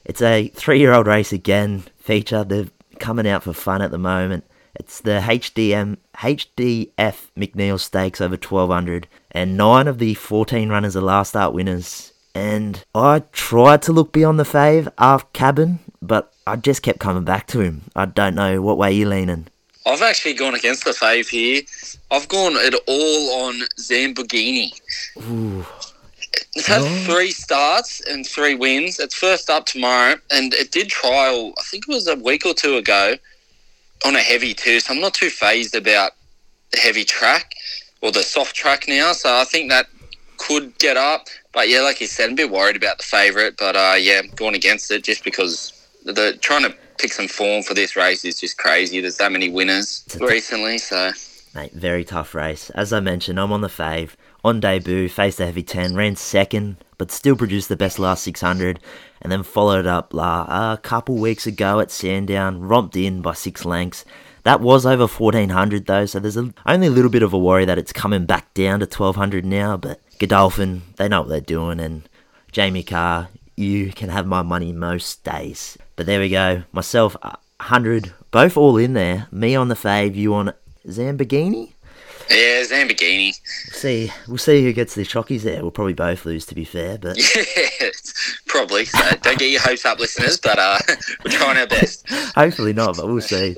It's 0.06 0.22
a 0.22 0.50
three 0.50 0.80
year 0.80 0.94
old 0.94 1.08
race 1.08 1.34
again 1.34 1.84
feature. 1.98 2.44
They're 2.44 2.68
coming 3.00 3.28
out 3.28 3.44
for 3.44 3.54
fun 3.54 3.82
at 3.82 3.92
the 3.92 3.98
moment. 3.98 4.46
It's 4.76 5.02
the 5.02 5.22
HDM 5.24 5.98
HDF 6.16 7.30
McNeil 7.38 7.80
Stakes 7.80 8.22
over 8.22 8.36
1200, 8.36 9.08
and 9.32 9.58
nine 9.58 9.88
of 9.88 10.00
the 10.00 10.14
14 10.14 10.70
runners 10.70 10.96
are 10.96 11.02
last 11.02 11.30
start 11.30 11.54
winners. 11.54 12.14
And 12.34 12.84
I 12.94 13.20
tried 13.32 13.82
to 13.84 13.94
look 13.94 14.12
beyond 14.12 14.40
the 14.40 14.44
fave 14.44 14.92
after 14.98 15.28
cabin, 15.32 15.80
but 16.02 16.34
I 16.46 16.58
just 16.58 16.82
kept 16.82 17.00
coming 17.00 17.24
back 17.24 17.48
to 17.48 17.62
him. 17.62 17.84
I 17.96 18.06
don't 18.06 18.36
know 18.36 18.62
what 18.62 18.78
way 18.78 18.92
you 18.92 19.08
leaning. 19.08 19.48
I've 19.86 20.02
actually 20.02 20.34
gone 20.34 20.56
against 20.56 20.84
the 20.86 20.92
fave 20.92 21.30
here. 21.30 21.62
I've 22.12 22.28
gone 22.28 22.54
it 22.56 22.74
all 22.88 23.46
on 23.48 23.62
Zamborghini. 23.80 24.72
Ooh. 25.30 25.66
It's 26.56 26.68
had 26.68 26.82
Oh. 26.82 27.04
three 27.06 27.32
starts 27.32 28.02
and 28.02 28.26
three 28.26 28.56
wins. 28.56 29.00
It's 29.00 29.16
first 29.16 29.50
up 29.50 29.66
tomorrow, 29.66 30.20
and 30.32 30.54
it 30.54 30.72
did 30.72 30.90
trial. 30.90 31.54
I 31.58 31.64
think 31.64 31.86
it 31.88 31.94
was 31.94 32.08
a 32.08 32.16
week 32.16 32.46
or 32.46 32.54
two 32.54 32.78
ago 32.78 33.18
on 34.06 34.16
a 34.16 34.22
heavy 34.22 34.54
too. 34.54 34.80
So 34.80 34.94
I'm 34.94 35.00
not 35.02 35.14
too 35.14 35.30
phased 35.30 35.76
about 35.76 36.14
the 36.72 36.80
heavy 36.80 37.04
track 37.04 37.54
or 38.02 38.12
the 38.12 38.24
soft 38.24 38.56
track 38.56 38.88
now. 38.88 39.14
So 39.14 39.36
I 39.36 39.44
think 39.44 39.70
that 39.70 39.88
could 40.38 40.78
get 40.80 40.98
up. 40.98 41.28
But 41.54 41.70
yeah, 41.70 41.82
like 41.82 42.02
you 42.02 42.08
said, 42.08 42.28
I'm 42.28 42.34
a 42.34 42.36
bit 42.36 42.52
worried 42.52 42.76
about 42.76 42.98
the 42.98 43.04
favourite. 43.04 43.56
But 43.58 43.76
uh, 43.76 43.96
yeah, 43.98 44.22
going 44.36 44.56
against 44.56 44.92
it 44.92 45.04
just 45.04 45.24
because 45.24 45.72
the 46.04 46.38
trying 46.42 46.64
to 46.64 46.76
pick 46.98 47.14
some 47.14 47.28
form 47.28 47.64
for 47.64 47.74
this 47.74 47.96
race 47.96 48.26
is 48.26 48.40
just 48.40 48.58
crazy. 48.58 49.02
There's 49.02 49.18
that 49.18 49.32
many 49.32 49.50
winners 49.50 50.06
recently, 50.20 50.78
so 50.78 51.12
Mate, 51.56 51.72
very 51.72 52.04
tough 52.04 52.36
race. 52.36 52.70
As 52.72 52.92
I 52.92 53.00
mentioned, 53.00 53.40
I'm 53.40 53.54
on 53.54 53.62
the 53.62 53.70
fave. 53.70 54.12
On 54.44 54.60
debut, 54.60 55.08
faced 55.08 55.40
a 55.40 55.46
heavy 55.46 55.64
10, 55.64 55.96
ran 55.96 56.18
second, 56.18 56.84
but 56.98 57.12
still 57.12 57.38
produced 57.38 57.70
the 57.70 57.78
best 57.78 57.98
last 57.98 58.24
600, 58.24 58.78
and 59.22 59.32
then 59.32 59.42
followed 59.42 59.88
up 59.88 60.14
la, 60.14 60.74
a 60.74 60.78
couple 60.78 61.16
weeks 61.16 61.48
ago 61.48 61.80
at 61.80 61.92
Sandown, 61.92 62.60
romped 62.60 62.98
in 62.98 63.22
by 63.22 63.34
six 63.34 63.64
lengths. 63.64 64.04
That 64.44 64.60
was 64.60 64.86
over 64.86 65.08
1400 65.08 65.86
though, 65.86 66.06
so 66.06 66.20
there's 66.20 66.36
a, 66.36 66.54
only 66.66 66.88
a 66.88 66.92
little 66.92 67.10
bit 67.10 67.24
of 67.24 67.32
a 67.32 67.40
worry 67.40 67.64
that 67.64 67.80
it's 67.80 67.94
coming 67.94 68.26
back 68.26 68.54
down 68.54 68.82
to 68.82 68.86
1200 68.86 69.46
now, 69.46 69.78
but 69.78 70.02
Godolphin, 70.20 70.82
they 70.98 71.08
know 71.08 71.22
what 71.22 71.30
they're 71.30 71.40
doing, 71.40 71.80
and 71.80 72.08
Jamie 72.52 72.84
Kah, 72.84 73.30
you 73.56 73.94
can 73.94 74.10
have 74.10 74.28
my 74.28 74.42
money 74.42 74.74
most 74.74 75.24
days. 75.24 75.78
But 75.96 76.06
there 76.06 76.20
we 76.20 76.30
go, 76.30 76.64
myself, 76.72 77.16
100, 77.22 78.14
both 78.32 78.58
all 78.58 78.78
in 78.78 78.94
there. 78.94 79.28
Me 79.32 79.56
on 79.56 79.70
the 79.70 79.76
fave, 79.76 80.16
you 80.16 80.34
on 80.34 80.54
Zamborghini? 80.86 81.74
yeah, 82.30 82.64
Zamborghini. 82.64 83.34
see, 83.72 84.12
we'll 84.28 84.38
see 84.38 84.64
who 84.64 84.74
gets 84.74 84.96
the 84.96 85.04
chockies 85.04 85.44
there. 85.44 85.62
We'll 85.62 85.72
probably 85.72 85.94
both 85.94 86.26
lose, 86.26 86.46
to 86.48 86.56
be 86.56 86.66
fair. 86.66 86.98
But 86.98 87.18
Yeah, 87.36 87.90
probably. 88.48 88.86
So 88.86 89.00
don't 89.22 89.38
get 89.40 89.52
your 89.52 89.62
hopes 89.62 89.86
up, 89.86 90.00
listeners. 90.00 90.38
But 90.40 90.60
uh, 90.60 90.80
we're 91.24 91.32
trying 91.32 91.58
our 91.58 91.68
best. 91.68 92.10
hopefully 92.36 92.74
not. 92.74 92.98
But 92.98 93.08
we'll 93.08 93.22
see. 93.22 93.56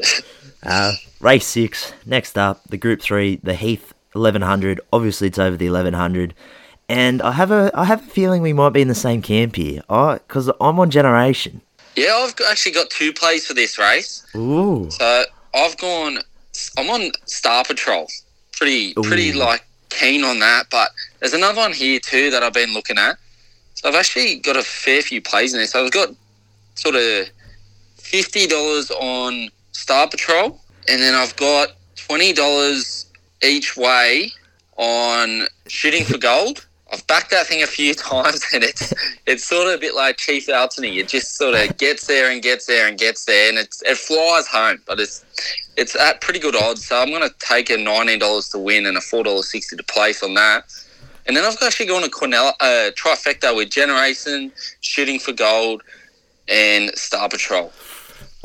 Uh, 0.63 0.93
race 1.19 1.45
six. 1.47 1.93
Next 2.05 2.37
up, 2.37 2.61
the 2.69 2.77
Group 2.77 3.01
Three, 3.01 3.37
the 3.37 3.53
Heath 3.53 3.93
1100. 4.13 4.81
Obviously, 4.91 5.27
it's 5.27 5.39
over 5.39 5.55
the 5.55 5.69
1100. 5.69 6.33
And 6.89 7.21
I 7.21 7.31
have 7.33 7.51
a 7.51 7.71
I 7.73 7.85
have 7.85 8.01
a 8.03 8.09
feeling 8.09 8.41
we 8.41 8.53
might 8.53 8.69
be 8.71 8.81
in 8.81 8.87
the 8.87 8.95
same 8.95 9.21
camp 9.21 9.55
here. 9.55 9.81
I 9.89 10.15
because 10.15 10.49
I'm 10.59 10.79
on 10.79 10.89
Generation. 10.89 11.61
Yeah, 11.97 12.13
I've 12.13 12.35
actually 12.47 12.73
got 12.73 12.91
two 12.91 13.11
plays 13.11 13.47
for 13.47 13.55
this 13.55 13.79
race. 13.79 14.23
Ooh, 14.35 14.87
So 14.91 15.23
I've 15.55 15.75
gone. 15.77 16.19
I'm 16.77 16.89
on 16.91 17.11
Star 17.25 17.63
Patrol. 17.65 18.07
Pretty, 18.55 18.93
pretty 18.93 19.31
Ooh. 19.31 19.39
like 19.39 19.65
keen 19.89 20.23
on 20.23 20.37
that. 20.39 20.67
But 20.69 20.91
there's 21.19 21.33
another 21.33 21.59
one 21.59 21.73
here 21.73 21.99
too 21.99 22.29
that 22.29 22.43
I've 22.43 22.53
been 22.53 22.71
looking 22.71 22.99
at. 22.99 23.17
So 23.73 23.89
I've 23.89 23.95
actually 23.95 24.35
got 24.37 24.55
a 24.55 24.61
fair 24.61 25.01
few 25.01 25.21
plays 25.21 25.53
in 25.53 25.59
there. 25.59 25.65
So 25.65 25.83
I've 25.83 25.91
got 25.91 26.09
sort 26.75 26.93
of 26.95 27.29
fifty 27.95 28.45
dollars 28.45 28.91
on 28.91 29.49
Star 29.71 30.07
Patrol, 30.07 30.61
and 30.87 31.01
then 31.01 31.15
I've 31.15 31.35
got 31.35 31.69
twenty 31.95 32.31
dollars 32.31 33.07
each 33.41 33.75
way 33.75 34.31
on 34.77 35.47
Shooting 35.67 36.05
for 36.05 36.19
Gold. 36.19 36.66
I've 36.91 37.05
backed 37.07 37.31
that 37.31 37.47
thing 37.47 37.61
a 37.63 37.67
few 37.67 37.93
times, 38.09 38.45
and 38.53 38.63
it's 38.63 38.93
it's 39.25 39.45
sort 39.45 39.67
of 39.67 39.73
a 39.73 39.77
bit 39.77 39.95
like 39.95 40.17
Chief 40.17 40.47
Altony. 40.47 40.97
It 40.97 41.07
just 41.09 41.35
sort 41.35 41.53
of 41.55 41.77
gets 41.77 42.07
there 42.07 42.31
and 42.31 42.41
gets 42.41 42.65
there 42.65 42.87
and 42.87 42.97
gets 42.97 43.25
there, 43.25 43.49
and 43.49 43.57
it's 43.57 43.81
it 43.83 43.97
flies 43.97 44.47
home. 44.47 44.81
But 44.85 44.99
it's 44.99 45.25
it's 45.75 45.95
at 45.95 46.21
pretty 46.21 46.39
good 46.39 46.55
odds. 46.55 46.85
So 46.87 46.99
I'm 47.01 47.09
going 47.09 47.27
to 47.27 47.35
take 47.39 47.69
a 47.69 47.77
nineteen 47.77 48.19
dollars 48.19 48.49
to 48.49 48.59
win 48.59 48.85
and 48.85 48.97
a 48.97 49.01
four 49.01 49.23
dollars 49.23 49.49
sixty 49.51 49.75
to 49.75 49.83
place 49.83 50.23
on 50.23 50.33
that. 50.35 50.63
And 51.25 51.35
then 51.35 51.43
I've 51.43 51.57
actually 51.61 51.87
gone 51.87 52.03
to 52.03 52.09
Cornell 52.09 52.53
uh, 52.61 52.91
trifecta 52.95 53.53
with 53.53 53.69
Generation, 53.69 54.49
Shooting 54.79 55.19
for 55.19 55.33
Gold, 55.33 55.83
and 56.47 56.89
Star 56.97 57.27
Patrol. 57.27 57.73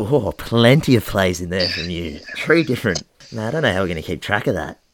oh, 0.00 0.32
plenty 0.32 0.96
of 0.96 1.06
plays 1.06 1.40
in 1.40 1.50
there 1.50 1.68
from 1.68 1.90
you. 1.90 2.18
Three 2.36 2.64
different. 2.64 3.04
Now 3.30 3.46
I 3.46 3.50
don't 3.52 3.62
know 3.62 3.72
how 3.72 3.82
we're 3.82 3.88
gonna 3.88 4.02
keep 4.02 4.20
track 4.20 4.46
of 4.48 4.54
that. 4.54 4.80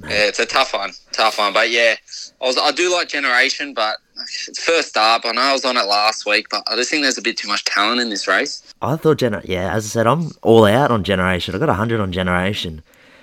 Yeah. 0.00 0.10
yeah, 0.10 0.24
it's 0.26 0.40
a 0.40 0.46
tough 0.46 0.72
one, 0.72 0.90
tough 1.20 1.38
one. 1.38 1.52
But 1.52 1.70
yeah, 1.70 1.96
I 2.40 2.44
was 2.44 2.56
I 2.56 2.70
do 2.72 2.92
like 2.92 3.08
Generation, 3.08 3.74
but 3.74 3.96
first 4.58 4.96
up. 4.96 5.22
I 5.24 5.32
know 5.32 5.42
I 5.42 5.52
was 5.52 5.64
on 5.64 5.76
it 5.76 5.86
last 5.86 6.26
week, 6.26 6.48
but 6.50 6.62
I 6.66 6.76
just 6.76 6.90
think 6.90 7.02
there's 7.02 7.18
a 7.18 7.22
bit 7.22 7.36
too 7.36 7.48
much 7.48 7.64
talent 7.64 8.00
in 8.00 8.10
this 8.10 8.26
race. 8.26 8.62
I 8.82 8.96
thought 8.96 9.18
Gener 9.18 9.42
yeah, 9.44 9.72
as 9.72 9.84
I 9.86 9.88
said, 9.88 10.06
I'm 10.06 10.30
all 10.42 10.64
out 10.64 10.90
on 10.90 11.04
Generation. 11.04 11.54
I 11.54 11.58
got 11.58 11.68
hundred 11.74 12.00
on 12.00 12.12
Generation. 12.12 12.82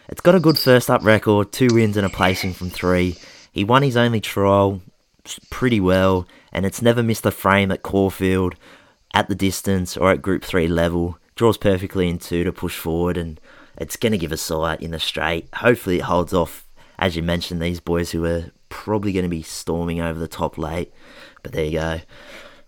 It's 0.09 0.21
got 0.21 0.35
a 0.35 0.39
good 0.39 0.57
first 0.57 0.89
up 0.89 1.03
record, 1.03 1.51
two 1.51 1.67
wins 1.71 1.97
and 1.97 2.05
a 2.05 2.09
placing 2.09 2.53
from 2.53 2.69
three. 2.69 3.17
He 3.51 3.63
won 3.63 3.83
his 3.83 3.97
only 3.97 4.21
trial 4.21 4.81
pretty 5.49 5.79
well, 5.79 6.27
and 6.53 6.65
it's 6.65 6.81
never 6.81 7.03
missed 7.03 7.25
a 7.25 7.31
frame 7.31 7.71
at 7.71 7.83
Caulfield, 7.83 8.55
at 9.13 9.27
the 9.27 9.35
distance 9.35 9.97
or 9.97 10.11
at 10.11 10.21
Group 10.21 10.43
Three 10.43 10.67
level. 10.67 11.17
Draws 11.35 11.57
perfectly 11.57 12.07
in 12.07 12.19
two 12.19 12.43
to 12.43 12.51
push 12.51 12.77
forward, 12.77 13.17
and 13.17 13.39
it's 13.77 13.97
going 13.97 14.11
to 14.11 14.17
give 14.17 14.31
a 14.31 14.37
sight 14.37 14.81
in 14.81 14.91
the 14.91 14.99
straight. 14.99 15.49
Hopefully, 15.55 15.97
it 15.97 16.03
holds 16.03 16.33
off 16.33 16.66
as 16.99 17.15
you 17.15 17.23
mentioned, 17.23 17.61
these 17.61 17.79
boys 17.79 18.11
who 18.11 18.25
are 18.25 18.45
probably 18.69 19.11
going 19.13 19.23
to 19.23 19.29
be 19.29 19.41
storming 19.43 20.01
over 20.01 20.19
the 20.19 20.27
top 20.27 20.57
late. 20.57 20.91
But 21.43 21.51
there 21.53 21.65
you 21.65 21.71
go. 21.79 21.99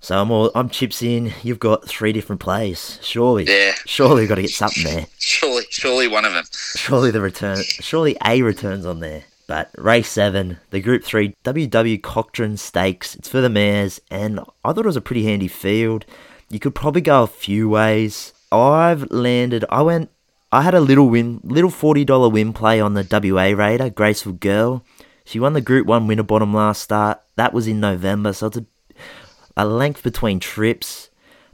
So 0.02 0.22
I'm 0.22 0.32
all 0.32 0.50
I'm 0.56 0.70
chips 0.70 1.02
in. 1.04 1.34
You've 1.44 1.60
got 1.60 1.86
three 1.88 2.14
different 2.14 2.40
plays. 2.40 3.00
Surely, 3.02 3.46
Yeah. 3.46 3.74
surely 3.86 4.22
we've 4.22 4.30
got 4.30 4.36
to 4.36 4.42
get 4.44 4.52
something 4.52 4.84
there. 4.86 5.06
Surely, 5.18 5.64
surely 5.70 6.08
one 6.08 6.24
of 6.26 6.34
them. 6.34 6.46
Surely 6.76 7.12
the 7.12 7.20
return, 7.20 7.62
surely 7.64 8.16
a 8.26 8.42
returns 8.42 8.86
on 8.86 9.02
there. 9.02 9.24
But 9.48 9.72
race 9.78 10.08
seven, 10.10 10.58
the 10.70 10.80
Group 10.80 11.04
Three 11.04 11.36
WW 11.44 12.00
Cockram 12.02 12.58
Stakes. 12.58 13.16
It's 13.16 13.28
for 13.28 13.42
the 13.42 13.50
mares, 13.50 14.00
and 14.12 14.40
I 14.64 14.72
thought 14.72 14.86
it 14.86 14.86
was 14.86 14.96
a 14.96 15.02
pretty 15.02 15.24
handy 15.26 15.48
field. 15.50 16.06
You 16.50 16.60
could 16.60 16.76
probably 16.76 17.02
go 17.02 17.24
a 17.24 17.28
few 17.28 17.68
ways. 17.68 18.32
I've 18.52 19.10
landed. 19.12 19.66
I 19.70 19.82
went. 19.82 20.12
I 20.52 20.64
had 20.64 20.74
a 20.74 20.82
little 20.82 21.10
win, 21.10 21.42
little 21.44 21.70
forty 21.70 22.06
dollar 22.06 22.30
win 22.30 22.54
play 22.54 22.82
on 22.82 22.94
the 22.94 23.08
WA 23.10 23.56
Raider, 23.56 23.90
Graceful 23.90 24.34
Girl. 24.34 24.84
She 25.26 25.40
won 25.40 25.54
the 25.54 25.62
Group 25.62 25.86
One 25.86 26.08
Winterbottom 26.08 26.54
last 26.54 26.82
start. 26.82 27.22
That 27.36 27.54
was 27.54 27.68
in 27.68 27.80
November, 27.80 28.34
so 28.34 28.48
it's 28.48 28.58
a, 28.58 28.66
a 29.56 29.66
length 29.66 30.02
between 30.02 30.40
trips 30.40 31.10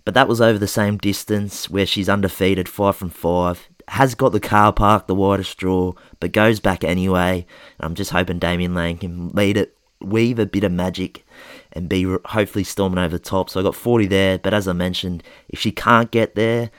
but 0.06 0.14
that 0.14 0.28
was 0.28 0.40
over 0.40 0.60
the 0.60 0.68
same 0.68 0.98
distance 1.00 1.70
where 1.70 1.88
she's 1.88 2.08
undefeated, 2.08 2.70
five 2.70 2.96
from 2.96 3.10
five. 3.10 3.68
Has 3.88 4.16
got 4.16 4.32
the 4.32 4.40
car 4.40 4.72
park, 4.72 5.08
the 5.08 5.16
widest 5.16 5.58
draw, 5.58 5.94
but 6.20 6.32
goes 6.32 6.60
back 6.60 6.84
anyway. 6.84 7.46
I'm 7.80 7.96
just 7.96 8.12
hoping 8.12 8.40
Damian 8.40 8.76
Lane 8.76 9.00
can 9.00 9.30
lead 9.30 9.58
it, 9.58 9.76
weave 10.00 10.40
a 10.40 10.46
bit 10.46 10.64
of 10.64 10.72
magic, 10.72 11.26
and 11.74 11.90
be 11.90 12.04
hopefully 12.26 12.64
storming 12.64 13.00
over 13.00 13.18
the 13.18 13.24
top. 13.24 13.50
So 13.50 13.60
I 13.60 13.64
got 13.64 13.76
40 13.76 14.06
there, 14.06 14.38
but 14.38 14.54
as 14.54 14.68
I 14.68 14.74
mentioned, 14.74 15.24
if 15.50 15.60
she 15.60 15.72
can't 15.72 16.12
get 16.12 16.36
there, 16.36 16.70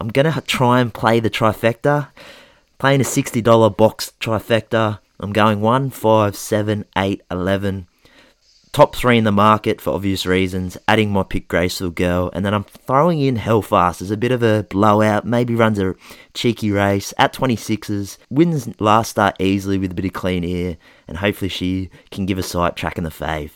I'm 0.00 0.08
gonna 0.08 0.42
try 0.46 0.80
and 0.80 0.92
play 0.92 1.20
the 1.20 1.30
trifecta. 1.30 2.08
Playing 2.78 3.00
a 3.00 3.04
$60 3.04 3.76
box 3.76 4.12
trifecta. 4.20 4.98
I'm 5.20 5.32
going 5.32 5.60
1, 5.60 5.90
5, 5.90 6.36
7, 6.36 6.84
8, 6.96 7.22
11 7.30 7.86
top 8.74 8.96
three 8.96 9.16
in 9.16 9.22
the 9.22 9.30
market 9.30 9.80
for 9.80 9.94
obvious 9.94 10.26
reasons, 10.26 10.76
adding 10.88 11.12
my 11.12 11.22
pick 11.22 11.46
Graceful 11.46 11.90
Girl, 11.90 12.28
and 12.34 12.44
then 12.44 12.52
I'm 12.52 12.64
throwing 12.64 13.20
in 13.20 13.36
Hellfast 13.36 14.02
as 14.02 14.10
a 14.10 14.16
bit 14.16 14.32
of 14.32 14.42
a 14.42 14.66
blowout, 14.68 15.24
maybe 15.24 15.54
runs 15.54 15.78
a 15.78 15.94
cheeky 16.34 16.72
race 16.72 17.14
at 17.16 17.32
26s, 17.32 18.18
wins 18.30 18.68
last 18.80 19.12
start 19.12 19.36
easily 19.38 19.78
with 19.78 19.92
a 19.92 19.94
bit 19.94 20.06
of 20.06 20.12
clean 20.12 20.44
air, 20.44 20.76
and 21.06 21.18
hopefully 21.18 21.48
she 21.48 21.88
can 22.10 22.26
give 22.26 22.36
a 22.36 22.42
sight 22.42 22.74
track 22.74 22.98
in 22.98 23.04
the 23.04 23.10
fave. 23.10 23.52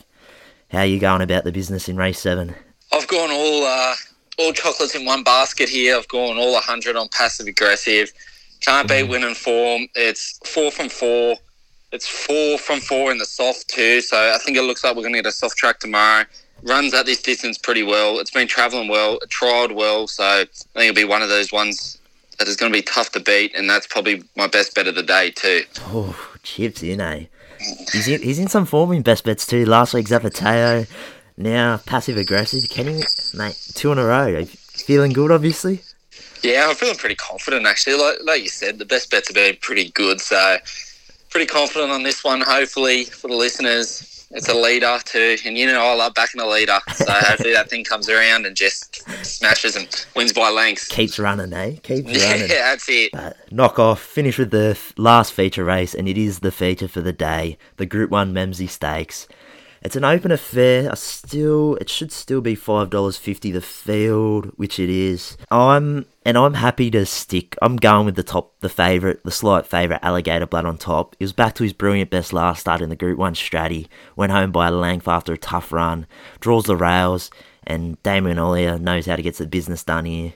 How 0.71 0.79
are 0.79 0.85
you 0.85 0.99
going 0.99 1.21
about 1.21 1.43
the 1.43 1.51
business 1.51 1.89
in 1.89 1.97
race 1.97 2.19
7? 2.19 2.55
I've 2.93 3.07
gone 3.09 3.29
all 3.29 3.63
uh, 3.65 3.95
all 4.39 4.53
chocolates 4.53 4.95
in 4.95 5.05
one 5.05 5.23
basket 5.23 5.69
here. 5.69 5.97
I've 5.97 6.07
gone 6.07 6.37
all 6.37 6.53
100 6.53 6.95
on 6.95 7.09
passive 7.09 7.47
aggressive. 7.47 8.11
Can't 8.61 8.87
beat 8.87 9.03
Mm-hmm. 9.03 9.11
winning 9.11 9.35
form. 9.35 9.87
It's 9.95 10.39
four 10.45 10.71
from 10.71 10.89
four. 10.89 11.35
It's 11.91 12.07
four 12.07 12.57
from 12.57 12.79
four 12.79 13.11
in 13.11 13.17
the 13.17 13.25
soft 13.25 13.67
too. 13.67 14.01
So 14.01 14.17
I 14.17 14.37
think 14.39 14.57
it 14.57 14.61
looks 14.63 14.83
like 14.83 14.95
we're 14.95 15.01
going 15.01 15.13
to 15.13 15.19
get 15.19 15.25
a 15.27 15.31
soft 15.31 15.57
track 15.57 15.79
tomorrow. 15.79 16.25
Runs 16.63 16.93
at 16.93 17.05
this 17.05 17.21
distance 17.21 17.57
pretty 17.57 17.83
well. 17.83 18.19
It's 18.19 18.31
been 18.31 18.47
travelling 18.47 18.89
well. 18.89 19.15
It 19.21 19.29
trialled 19.29 19.73
well. 19.75 20.07
So 20.07 20.23
I 20.23 20.45
think 20.73 20.89
it'll 20.89 20.95
be 20.95 21.05
one 21.05 21.21
of 21.21 21.29
those 21.29 21.51
ones 21.51 21.97
that 22.37 22.47
is 22.47 22.55
going 22.55 22.71
to 22.71 22.77
be 22.77 22.81
tough 22.83 23.11
to 23.13 23.19
beat. 23.19 23.55
And 23.55 23.69
that's 23.69 23.87
probably 23.87 24.23
my 24.35 24.47
best 24.47 24.75
bet 24.75 24.87
of 24.87 24.95
the 24.95 25.03
day 25.03 25.31
too. 25.31 25.63
Oh, 25.87 26.15
chips 26.43 26.83
in, 26.83 27.01
eh? 27.01 27.25
He's 27.91 28.07
in, 28.07 28.21
he's 28.21 28.39
in 28.39 28.47
some 28.47 28.65
form 28.65 28.91
in 28.93 29.01
best 29.01 29.23
bets 29.25 29.45
too. 29.45 29.65
Last 29.65 29.93
week 29.93 30.07
Zapateo, 30.07 30.87
now 31.39 31.77
passive 31.85 32.17
aggressive. 32.17 32.69
Can 32.69 32.87
you, 32.87 33.03
mate? 33.33 33.57
Two 33.73 33.91
in 33.91 33.97
a 33.97 34.05
row. 34.05 34.33
Are 34.33 34.39
you 34.39 34.45
feeling 34.45 35.13
good, 35.13 35.31
obviously. 35.31 35.81
Yeah, 36.41 36.67
I'm 36.69 36.75
feeling 36.75 36.95
pretty 36.95 37.15
confident 37.15 37.65
actually. 37.65 37.95
Like, 37.95 38.17
like 38.23 38.41
you 38.41 38.49
said, 38.49 38.79
the 38.79 38.85
best 38.85 39.11
bets 39.11 39.27
have 39.27 39.35
been 39.35 39.57
pretty 39.61 39.89
good. 39.91 40.21
So 40.21 40.57
pretty 41.29 41.45
confident 41.45 41.91
on 41.91 42.03
this 42.03 42.23
one. 42.23 42.41
Hopefully 42.41 43.03
for 43.03 43.27
the 43.27 43.35
listeners, 43.35 44.25
it's 44.31 44.47
a 44.47 44.53
leader 44.53 44.97
too. 45.03 45.35
And 45.45 45.57
you 45.57 45.67
know 45.67 45.81
I 45.85 45.93
love 45.95 46.13
backing 46.13 46.39
a 46.39 46.47
leader. 46.47 46.79
So 46.95 47.05
hopefully 47.09 47.53
that 47.53 47.69
thing 47.69 47.83
comes 47.83 48.09
around 48.09 48.45
and 48.45 48.55
just 48.55 49.03
smashes 49.25 49.75
and 49.75 50.05
wins 50.15 50.31
by 50.31 50.49
lengths. 50.49 50.87
Keeps 50.87 51.19
running, 51.19 51.51
eh? 51.51 51.75
Keeps 51.83 52.07
Yeah, 52.19 52.31
running. 52.31 52.49
Yeah, 52.49 52.71
that's 52.71 52.87
it. 52.87 53.11
But 53.11 53.37
knock 53.51 53.77
off, 53.77 54.01
finish 54.01 54.37
with 54.37 54.51
the 54.51 54.79
last 54.97 55.33
feature 55.33 55.65
race, 55.65 55.93
and 55.93 56.07
it 56.07 56.17
is 56.17 56.39
the 56.39 56.51
feature 56.51 56.87
for 56.87 57.01
the 57.01 57.13
day, 57.13 57.57
the 57.77 57.85
Group 57.85 58.11
1 58.11 58.33
Memsie 58.33 58.69
Stakes. 58.69 59.27
It's 59.81 59.95
an 59.95 60.03
open 60.03 60.31
affair. 60.31 60.91
I 60.91 60.95
still, 60.95 61.75
it 61.75 61.89
should 61.89 62.11
still 62.11 62.41
be 62.41 62.55
five 62.55 62.89
dollars 62.89 63.17
fifty 63.17 63.49
the 63.51 63.61
field, 63.61 64.47
which 64.57 64.79
it 64.79 64.89
is. 64.89 65.37
I'm 65.49 66.05
and 66.25 66.37
I'm 66.37 66.55
happy 66.55 66.91
to 66.91 67.05
stick. 67.05 67.55
I'm 67.61 67.77
going 67.77 68.05
with 68.05 68.15
the 68.15 68.23
top, 68.23 68.53
the 68.59 68.69
favourite, 68.69 69.23
the 69.23 69.31
slight 69.31 69.65
favourite, 69.65 70.03
Alligator 70.03 70.45
Blood 70.45 70.65
on 70.65 70.77
top. 70.77 71.15
He 71.17 71.23
was 71.23 71.33
back 71.33 71.55
to 71.55 71.63
his 71.63 71.73
brilliant 71.73 72.09
best 72.09 72.33
last 72.33 72.59
start 72.59 72.81
in 72.81 72.89
the 72.89 72.95
Group 72.95 73.17
One 73.17 73.35
Straddie. 73.35 73.87
Went 74.15 74.33
home 74.33 74.51
by 74.51 74.67
a 74.67 74.71
length 74.71 75.07
after 75.07 75.33
a 75.33 75.37
tough 75.37 75.71
run. 75.71 76.07
Draws 76.41 76.65
the 76.65 76.75
rails, 76.75 77.31
and 77.65 78.01
Damien 78.03 78.37
Oliver 78.37 78.77
knows 78.77 79.05
how 79.05 79.15
to 79.15 79.21
get 79.21 79.35
the 79.35 79.47
business 79.47 79.83
done 79.83 80.05
here. 80.05 80.33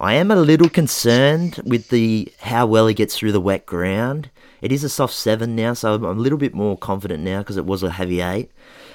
I 0.00 0.14
am 0.14 0.30
a 0.30 0.36
little 0.36 0.68
concerned 0.68 1.60
with 1.64 1.88
the 1.88 2.32
how 2.40 2.66
well 2.66 2.86
he 2.86 2.94
gets 2.94 3.18
through 3.18 3.32
the 3.32 3.40
wet 3.40 3.66
ground. 3.66 4.30
It 4.62 4.72
is 4.72 4.82
a 4.82 4.88
soft 4.88 5.14
seven 5.14 5.54
now, 5.54 5.74
so 5.74 5.94
I'm 5.94 6.04
a 6.04 6.12
little 6.12 6.38
bit 6.38 6.54
more 6.54 6.76
confident 6.78 7.22
now 7.22 7.40
because 7.40 7.56
it 7.56 7.66
was 7.66 7.82
a 7.82 7.90
heavy 7.90 8.20
eight. 8.20 8.50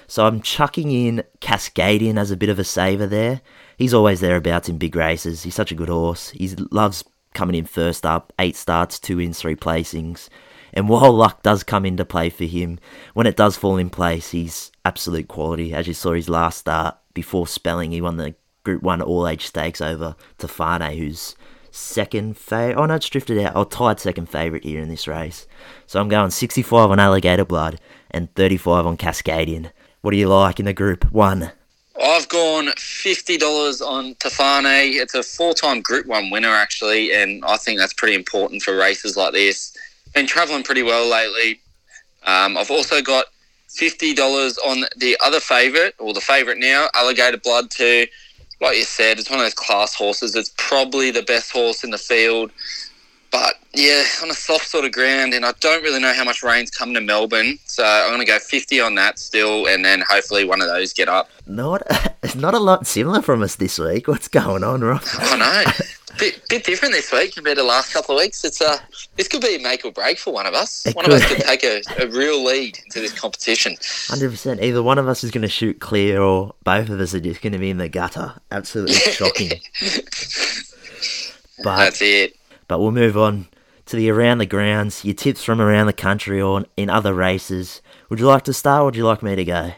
So 0.08 0.26
I'm 0.26 0.42
chucking 0.42 0.92
in 0.92 1.24
Cascadian 1.40 2.18
as 2.18 2.32
a 2.32 2.38
bit 2.38 2.50
of 2.50 2.60
a 2.60 2.64
saver 2.64 3.08
there. 3.08 3.42
He's 3.78 3.94
always 3.94 4.20
thereabouts 4.20 4.70
in 4.70 4.78
big 4.78 4.96
races. 4.96 5.44
He's 5.44 5.56
such 5.56 5.72
a 5.72 5.76
good 5.76 5.90
horse. 5.90 6.30
He 6.32 6.50
loves 6.72 7.04
coming 7.34 7.56
in 7.56 7.66
first 7.66 8.06
up, 8.06 8.32
eight 8.40 8.56
starts, 8.56 9.00
two 9.00 9.18
wins, 9.18 9.40
three 9.40 9.56
placings. 9.56 10.30
And 10.74 10.90
while 10.90 11.12
luck 11.12 11.44
does 11.44 11.64
come 11.64 11.86
into 11.86 12.06
play 12.06 12.30
for 12.30 12.46
him, 12.46 12.80
when 13.14 13.28
it 13.28 13.36
does 13.36 13.58
fall 13.58 13.78
in 13.78 13.90
place, 13.90 14.32
he's 14.32 14.72
absolute 14.86 15.28
quality. 15.28 15.74
As 15.74 15.88
you 15.88 15.94
saw 15.94 16.14
his 16.14 16.30
last 16.30 16.60
start 16.60 16.98
before 17.14 17.48
spelling, 17.48 17.92
he 17.92 18.02
won 18.02 18.18
the 18.18 18.36
Group 18.64 18.82
1 18.82 19.02
All 19.02 19.28
Age 19.28 19.46
Stakes 19.46 19.82
over 19.82 20.16
to 20.40 20.48
Tofane, 20.48 20.98
who's 20.98 21.36
second 21.70 22.38
favourite. 22.38 22.82
Oh 22.82 22.86
no, 22.86 22.96
it's 22.96 23.10
drifted 23.10 23.38
out. 23.40 23.54
Oh, 23.56 23.66
tied 23.66 24.00
second 24.00 24.30
favourite 24.30 24.64
here 24.64 24.82
in 24.82 24.90
this 24.90 25.08
race. 25.08 25.48
So 25.86 26.00
I'm 26.00 26.10
going 26.10 26.32
65 26.32 26.92
on 26.92 27.00
Alligator 27.00 27.46
Blood 27.46 27.80
and 28.12 28.34
35 28.36 28.86
on 28.86 28.98
Cascadian. 28.98 29.72
What 30.04 30.12
do 30.12 30.18
you 30.18 30.28
like 30.28 30.60
in 30.60 30.66
the 30.66 30.74
Group 30.74 31.10
1? 31.14 31.50
I've 32.04 32.28
gone 32.28 32.68
fifty 32.76 33.38
dollars 33.38 33.82
on 33.82 34.16
Tofane. 34.16 35.00
It's 35.00 35.14
a 35.14 35.24
four-time 35.24 35.80
Group 35.80 36.08
One 36.08 36.30
winner 36.30 36.50
actually, 36.50 37.14
and 37.14 37.42
I 37.46 37.56
think 37.56 37.80
that's 37.80 37.94
pretty 37.94 38.14
important 38.14 38.64
for 38.64 38.76
races 38.76 39.16
like 39.16 39.32
this. 39.32 39.74
Been 40.14 40.28
travelling 40.28 40.64
pretty 40.64 40.84
well 40.84 41.08
lately. 41.08 41.62
Um, 42.26 42.58
I've 42.58 42.70
also 42.70 43.02
got 43.02 43.28
fifty 43.70 44.14
dollars 44.14 44.58
on 44.58 44.84
the 44.98 45.16
other 45.24 45.40
favourite, 45.40 45.94
or 46.00 46.14
the 46.14 46.20
favourite 46.20 46.60
now, 46.60 46.90
Alligator 46.96 47.38
Blood. 47.38 47.72
Too, 47.72 48.06
like 48.60 48.76
you 48.76 48.84
said, 48.84 49.20
it's 49.20 49.30
one 49.30 49.40
of 49.40 49.46
those 49.46 49.54
class 49.54 49.96
horses. 49.96 50.36
It's 50.36 50.54
probably 50.58 51.12
the 51.12 51.24
best 51.24 51.50
horse 51.50 51.82
in 51.86 51.92
the 51.92 51.98
field. 51.98 52.52
Yeah, 53.76 54.04
on 54.22 54.30
a 54.30 54.36
soft 54.36 54.68
sort 54.68 54.86
of 54.86 54.92
ground, 54.92 55.34
and 55.34 55.44
I 55.44 55.52
don't 55.60 55.82
really 55.82 56.00
know 56.00 56.14
how 56.14 56.24
much 56.24 56.44
rain's 56.44 56.70
coming 56.70 56.94
to 56.94 57.02
Melbourne, 57.02 57.58
so 57.66 57.84
I'm 57.84 58.10
going 58.10 58.20
to 58.20 58.26
go 58.26 58.38
50 58.38 58.80
on 58.80 58.94
that 58.96 59.18
still, 59.18 59.66
and 59.66 59.84
then 59.84 60.04
hopefully 60.08 60.46
one 60.46 60.62
of 60.62 60.68
those 60.68 60.94
get 60.94 61.10
up. 61.10 61.30
Not, 61.48 61.82
it's 62.24 62.36
not 62.36 62.54
a 62.54 62.60
lot 62.60 62.86
similar 62.86 63.24
from 63.24 63.42
us 63.42 63.56
this 63.56 63.80
week. 63.80 64.08
What's 64.08 64.28
going 64.28 64.64
on, 64.64 64.82
Rob? 64.82 65.02
I 65.18 65.38
know. 65.38 65.72
bit, 66.20 66.40
bit 66.50 66.64
different 66.64 66.94
this 66.94 67.12
week 67.12 67.34
compared 67.34 67.58
to 67.58 67.64
the 67.64 67.68
last 67.68 67.92
couple 67.92 68.16
of 68.16 68.22
weeks. 68.22 68.46
It's 68.46 68.62
uh, 68.62 68.78
this 69.16 69.28
could 69.28 69.42
be 69.42 69.56
a 69.56 69.60
make 69.60 69.84
or 69.86 69.92
break 69.92 70.20
for 70.20 70.32
one 70.32 70.46
of 70.46 70.54
us. 70.54 70.86
It 70.86 70.96
one 70.96 71.06
of 71.06 71.12
us 71.12 71.26
could. 71.28 71.38
could 71.38 71.46
take 71.48 71.64
a, 71.64 71.82
a 72.04 72.08
real 72.08 72.44
lead 72.44 72.78
into 72.86 73.00
this 73.00 73.20
competition. 73.20 73.76
Hundred 74.08 74.30
percent. 74.30 74.62
Either 74.62 74.84
one 74.84 75.00
of 75.00 75.08
us 75.08 75.24
is 75.24 75.32
going 75.32 75.42
to 75.42 75.50
shoot 75.50 75.80
clear, 75.80 76.22
or 76.22 76.54
both 76.64 76.90
of 76.90 77.00
us 77.00 77.16
are 77.16 77.20
just 77.20 77.42
going 77.42 77.54
to 77.54 77.60
be 77.60 77.72
in 77.72 77.78
the 77.78 77.90
gutter. 77.90 78.34
Absolutely 78.52 78.94
shocking. 78.96 79.54
But 81.64 81.78
That's 81.78 82.02
it. 82.04 82.36
but 82.68 82.80
we'll 82.80 82.92
move 82.92 83.18
on 83.18 83.48
to 83.94 83.98
the 83.98 84.10
around 84.10 84.40
the 84.40 84.46
grounds. 84.48 85.06
Your 85.06 85.14
tips 85.14 85.44
from 85.44 85.62
around 85.62 85.86
the 85.86 85.94
country 85.94 86.42
or 86.42 86.66
in 86.76 86.90
other 86.90 87.14
races. 87.14 87.80
Would 88.10 88.20
you 88.20 88.26
like 88.26 88.44
to 88.46 88.54
start? 88.54 88.82
or 88.82 88.86
Would 88.86 88.96
you 88.96 89.06
like 89.06 89.22
me 89.22 89.36
to 89.36 89.46
go? 89.46 89.72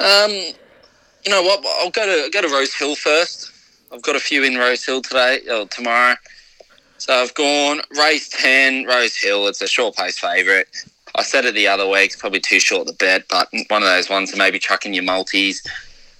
Um, 0.00 0.30
you 0.30 1.30
know 1.30 1.42
what? 1.42 1.64
I'll 1.80 1.90
go 1.90 2.04
to 2.04 2.30
go 2.30 2.42
to 2.42 2.48
Rosehill 2.48 2.94
first. 2.94 3.52
I've 3.90 4.02
got 4.02 4.16
a 4.16 4.20
few 4.20 4.44
in 4.44 4.56
Rosehill 4.56 5.00
today 5.00 5.40
or 5.50 5.66
tomorrow. 5.66 6.16
So 6.98 7.14
I've 7.14 7.32
gone 7.34 7.80
race 7.98 8.28
ten, 8.28 8.84
Rosehill. 8.84 9.46
It's 9.48 9.62
a 9.62 9.66
short 9.66 9.96
pace 9.96 10.18
favourite. 10.18 10.66
I 11.14 11.22
said 11.22 11.46
it 11.46 11.54
the 11.54 11.68
other 11.68 11.88
week. 11.88 12.12
It's 12.12 12.16
probably 12.16 12.40
too 12.40 12.60
short 12.60 12.86
the 12.86 12.92
bet, 12.92 13.24
but 13.30 13.48
one 13.68 13.82
of 13.82 13.88
those 13.88 14.10
ones 14.10 14.32
to 14.32 14.36
maybe 14.36 14.58
chuck 14.58 14.84
in 14.84 14.92
your 14.92 15.04
multis. 15.04 15.62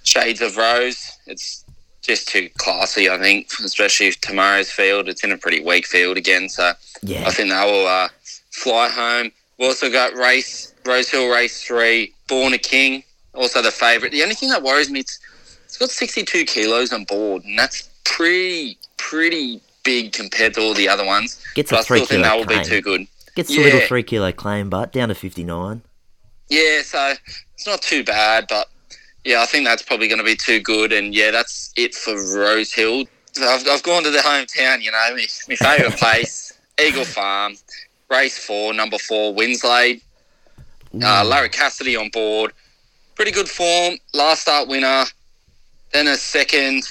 Shades 0.01 0.41
of 0.41 0.57
Rose. 0.57 1.11
It's 1.27 1.63
just 2.05 2.27
too 2.27 2.49
classy, 2.57 3.09
I 3.09 3.17
think, 3.19 3.47
especially 3.63 4.07
if 4.07 4.21
tomorrow's 4.21 4.71
field. 4.71 5.09
It's 5.09 5.23
in 5.23 5.31
a 5.31 5.37
pretty 5.37 5.59
weak 5.63 5.85
field 5.87 6.17
again, 6.17 6.49
so 6.49 6.73
Yeah. 7.01 7.23
I 7.27 7.31
think 7.31 7.49
they 7.49 7.55
will 7.71 7.87
uh, 7.87 8.09
fly 8.51 8.89
home. 8.89 9.31
We've 9.57 9.67
also 9.69 9.89
got 9.91 10.13
race 10.15 10.73
Rosehill 10.85 11.29
Race 11.29 11.63
Three, 11.63 12.13
Born 12.27 12.53
a 12.53 12.57
King, 12.57 13.03
also 13.33 13.61
the 13.61 13.71
favourite. 13.71 14.11
The 14.11 14.21
only 14.23 14.35
thing 14.35 14.49
that 14.49 14.61
worries 14.63 14.89
me 14.89 14.99
it's 14.99 15.19
it's 15.65 15.77
got 15.77 15.89
62 15.89 16.45
kilos 16.45 16.93
on 16.93 17.03
board, 17.05 17.43
and 17.43 17.57
that's 17.57 17.89
pretty 18.03 18.77
pretty 18.97 19.61
big 19.83 20.13
compared 20.13 20.53
to 20.55 20.61
all 20.61 20.73
the 20.73 20.87
other 20.87 21.05
ones. 21.05 21.41
Gets 21.55 21.71
But 21.71 21.77
a 21.77 21.79
I 21.79 21.83
three 21.83 21.97
still 21.99 22.07
think 22.07 22.23
that 22.23 22.37
will 22.37 22.45
be 22.45 22.63
too 22.63 22.81
good. 22.81 23.07
Gets 23.35 23.49
a 23.49 23.59
little 23.59 23.79
Yeah. 23.81 23.87
three 23.87 24.03
kilo 24.03 24.31
claim, 24.31 24.69
but 24.69 24.91
down 24.93 25.09
to 25.09 25.15
59. 25.15 25.81
Yeah, 26.49 26.81
so 26.83 27.13
it's 27.55 27.65
not 27.67 27.81
too 27.81 28.03
bad, 28.03 28.45
but 28.47 28.69
yeah, 29.25 29.41
I 29.41 29.45
think 29.47 29.65
that's 29.65 29.81
probably 29.81 30.07
going 30.07 30.19
to 30.19 30.23
be 30.23 30.35
too 30.35 30.59
good. 30.61 30.93
And 30.93 31.13
yeah, 31.13 31.31
that's 31.31 31.73
it 31.75 31.95
for 31.95 32.13
Rosehill. 32.13 33.05
I've, 33.41 33.67
I've 33.67 33.83
gone 33.83 34.03
to 34.03 34.11
the 34.11 34.19
hometown, 34.19 34.81
you 34.81 34.91
know, 34.91 34.97
my, 35.11 35.25
my 35.49 35.55
favourite 35.55 35.97
place, 35.97 36.57
Eagle 36.79 37.03
Farm, 37.03 37.55
race 38.09 38.37
four, 38.37 38.73
number 38.73 38.97
four, 38.97 39.33
Winslade. 39.33 40.01
Uh, 41.03 41.25
Larry 41.25 41.49
Cassidy 41.49 41.97
on 41.97 42.09
board. 42.09 42.53
Pretty 43.15 43.31
good 43.31 43.49
form. 43.49 43.97
Last 44.13 44.43
start 44.43 44.69
winner, 44.69 45.03
then 45.91 46.07
a 46.07 46.15
second. 46.15 46.83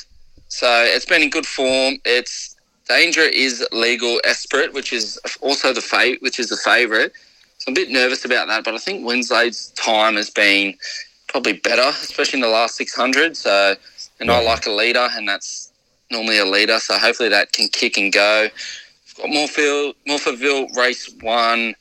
So 0.49 0.69
it's 0.85 1.07
been 1.07 1.23
in 1.23 1.31
good 1.31 1.47
form. 1.47 1.99
It's 2.05 2.57
Danger 2.87 3.23
is 3.23 3.67
legal 3.73 4.21
Esprit, 4.25 4.75
which 4.75 4.93
is 4.93 5.19
also 5.41 5.73
the 5.73 5.81
fa- 5.81 6.17
which 6.21 6.39
is 6.39 6.51
the 6.51 6.57
favourite. 6.59 7.13
So 7.59 7.69
I'm 7.69 7.73
a 7.73 7.77
bit 7.77 7.91
nervous 7.91 8.27
about 8.27 8.49
that, 8.49 8.63
but 8.65 8.75
I 8.75 8.79
think 8.79 9.07
Winslade's 9.07 9.69
time 9.71 10.17
has 10.17 10.29
been 10.29 10.75
probably 11.35 11.55
better, 11.55 11.89
especially 12.01 12.37
in 12.37 12.43
the 12.43 12.49
last 12.49 12.77
600. 12.77 13.37
So, 13.37 13.75
and 14.21 14.31
I 14.31 14.41
like 14.41 14.67
a 14.67 14.71
leader, 14.71 15.09
and 15.15 15.29
that's 15.29 15.73
normally 16.09 16.39
a 16.39 16.45
leader. 16.45 16.79
So 16.79 16.97
hopefully 16.97 17.29
that 17.31 17.51
can 17.51 17.67
kick 17.67 17.99
and 17.99 18.13
go. 18.13 18.47
I've 18.47 19.17
got 19.17 19.31
Morphettville 20.07 20.77
race 20.77 21.13
one, 21.23 21.75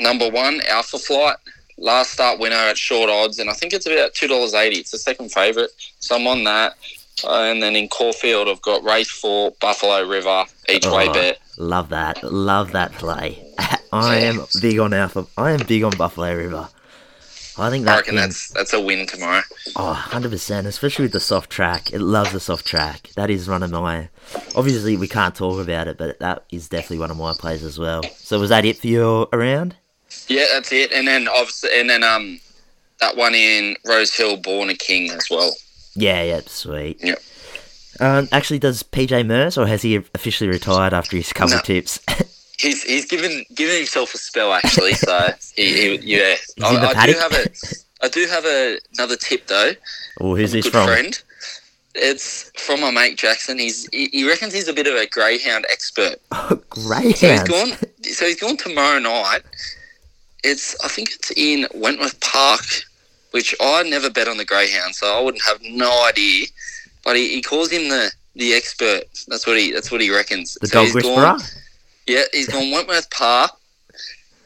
number 0.00 0.28
one, 0.28 0.60
Alpha 0.68 0.98
Flight. 0.98 1.36
Last 1.78 2.10
start 2.10 2.40
winner 2.40 2.56
at 2.56 2.76
short 2.76 3.08
odds, 3.08 3.38
and 3.38 3.48
I 3.48 3.52
think 3.52 3.72
it's 3.72 3.86
about 3.86 4.14
two 4.14 4.26
dollars 4.26 4.52
eighty. 4.52 4.76
It's 4.78 4.90
the 4.90 4.98
second 4.98 5.30
favourite, 5.30 5.70
so 6.00 6.16
I'm 6.16 6.26
on 6.26 6.42
that. 6.44 6.74
Uh, 7.22 7.50
and 7.50 7.62
then 7.62 7.76
in 7.76 7.88
Caulfield, 7.88 8.48
I've 8.48 8.62
got 8.62 8.82
race 8.82 9.10
four, 9.10 9.52
Buffalo 9.60 10.06
River, 10.08 10.44
each 10.68 10.86
way 10.86 11.08
Oh, 11.08 11.12
bet. 11.12 11.38
Love 11.56 11.88
that. 11.90 12.22
Love 12.24 12.72
that 12.72 12.92
play. 12.92 13.44
I 13.92 14.16
am 14.16 14.40
big 14.60 14.80
on 14.80 14.92
Alpha. 14.92 15.26
I 15.36 15.52
am 15.52 15.66
big 15.66 15.84
on 15.84 15.96
Buffalo 15.96 16.34
River. 16.34 16.68
I 17.56 17.70
think 17.70 17.86
I 17.86 17.96
reckon 17.96 18.16
that's 18.16 18.48
that's 18.48 18.72
a 18.72 18.80
win 18.80 19.06
tomorrow. 19.06 19.42
oh, 19.76 20.04
100%, 20.10 20.66
especially 20.66 21.04
with 21.04 21.12
the 21.12 21.20
soft 21.20 21.50
track. 21.50 21.92
It 21.92 22.00
loves 22.00 22.32
the 22.32 22.40
soft 22.40 22.66
track. 22.66 23.10
That 23.16 23.30
is 23.30 23.48
one 23.48 23.62
of 23.62 23.70
my. 23.70 24.08
Obviously, 24.56 24.96
we 24.96 25.06
can't 25.08 25.34
talk 25.34 25.60
about 25.60 25.86
it, 25.86 25.96
but 25.96 26.18
that 26.18 26.44
is 26.50 26.68
definitely 26.68 26.98
one 26.98 27.10
of 27.12 27.16
my 27.16 27.32
plays 27.34 27.62
as 27.62 27.78
well. 27.78 28.02
So, 28.16 28.40
was 28.40 28.48
that 28.50 28.64
it 28.64 28.78
for 28.78 28.88
your 28.88 29.28
around? 29.32 29.76
Yeah, 30.28 30.46
that's 30.52 30.72
it. 30.72 30.92
And 30.92 31.06
then 31.06 31.28
obviously, 31.28 31.70
and 31.78 31.88
then 31.88 32.02
um, 32.02 32.40
that 33.00 33.16
one 33.16 33.34
in 33.34 33.76
Rosehill, 33.86 34.38
Born 34.38 34.70
a 34.70 34.74
King 34.74 35.10
as 35.10 35.28
well. 35.30 35.54
Yeah, 35.94 36.22
yeah, 36.22 36.40
sweet. 36.46 36.98
Yep. 37.04 37.18
Um, 38.00 38.28
actually, 38.32 38.58
does 38.58 38.82
PJ 38.82 39.24
Merce, 39.26 39.56
or 39.56 39.66
has 39.68 39.82
he 39.82 39.94
officially 39.94 40.50
retired 40.50 40.92
after 40.92 41.16
his 41.16 41.32
couple 41.32 41.54
No. 41.56 41.62
tips? 41.62 42.00
He's 42.58 42.82
he's 42.84 43.06
given 43.06 43.44
given 43.54 43.76
himself 43.76 44.14
a 44.14 44.18
spell 44.18 44.52
actually. 44.52 44.94
So 44.94 45.28
he, 45.56 45.96
he 45.96 46.16
yeah. 46.16 46.36
I, 46.62 46.92
I 46.96 47.06
do 47.06 47.12
have 47.18 47.32
a 47.32 47.46
I 48.02 48.08
do 48.08 48.26
have 48.26 48.44
a, 48.44 48.78
another 48.96 49.16
tip 49.16 49.46
though. 49.46 49.72
Oh, 50.20 50.36
who's 50.36 50.52
a 50.52 50.56
this 50.58 50.64
good 50.66 50.72
from? 50.72 50.86
friend. 50.86 51.22
It's 51.96 52.50
from 52.60 52.80
my 52.80 52.90
mate 52.90 53.16
Jackson. 53.18 53.58
He's 53.58 53.88
he, 53.88 54.08
he 54.12 54.28
reckons 54.28 54.52
he's 54.52 54.68
a 54.68 54.72
bit 54.72 54.86
of 54.86 54.94
a 54.94 55.06
greyhound 55.06 55.64
expert. 55.70 56.16
Great 56.70 57.16
So 57.16 57.28
he's 57.28 57.42
gone. 57.44 57.72
So 58.02 58.26
he's 58.26 58.40
gone 58.40 58.56
tomorrow 58.56 58.98
night. 58.98 59.42
It's 60.42 60.76
I 60.84 60.88
think 60.88 61.10
it's 61.12 61.30
in 61.36 61.66
Wentworth 61.74 62.20
Park, 62.20 62.64
which 63.30 63.54
I 63.60 63.82
never 63.84 64.10
bet 64.10 64.28
on 64.28 64.36
the 64.36 64.44
greyhound, 64.44 64.94
so 64.94 65.06
I 65.06 65.20
wouldn't 65.20 65.42
have 65.44 65.58
no 65.62 66.04
idea. 66.06 66.46
But 67.04 67.16
he, 67.16 67.28
he 67.34 67.42
calls 67.42 67.70
him 67.70 67.88
the 67.88 68.10
the 68.36 68.52
expert. 68.54 69.04
That's 69.28 69.46
what 69.46 69.58
he 69.58 69.72
that's 69.72 69.90
what 69.90 70.00
he 70.00 70.10
reckons. 70.10 70.56
The 70.60 70.66
So 70.68 70.74
dog 70.74 70.84
he's 70.86 70.94
whisperer? 70.94 71.14
gone- 71.14 71.40
yeah, 72.06 72.22
he's 72.32 72.48
gone 72.48 72.70
Wentworth 72.70 73.10
Park. 73.10 73.50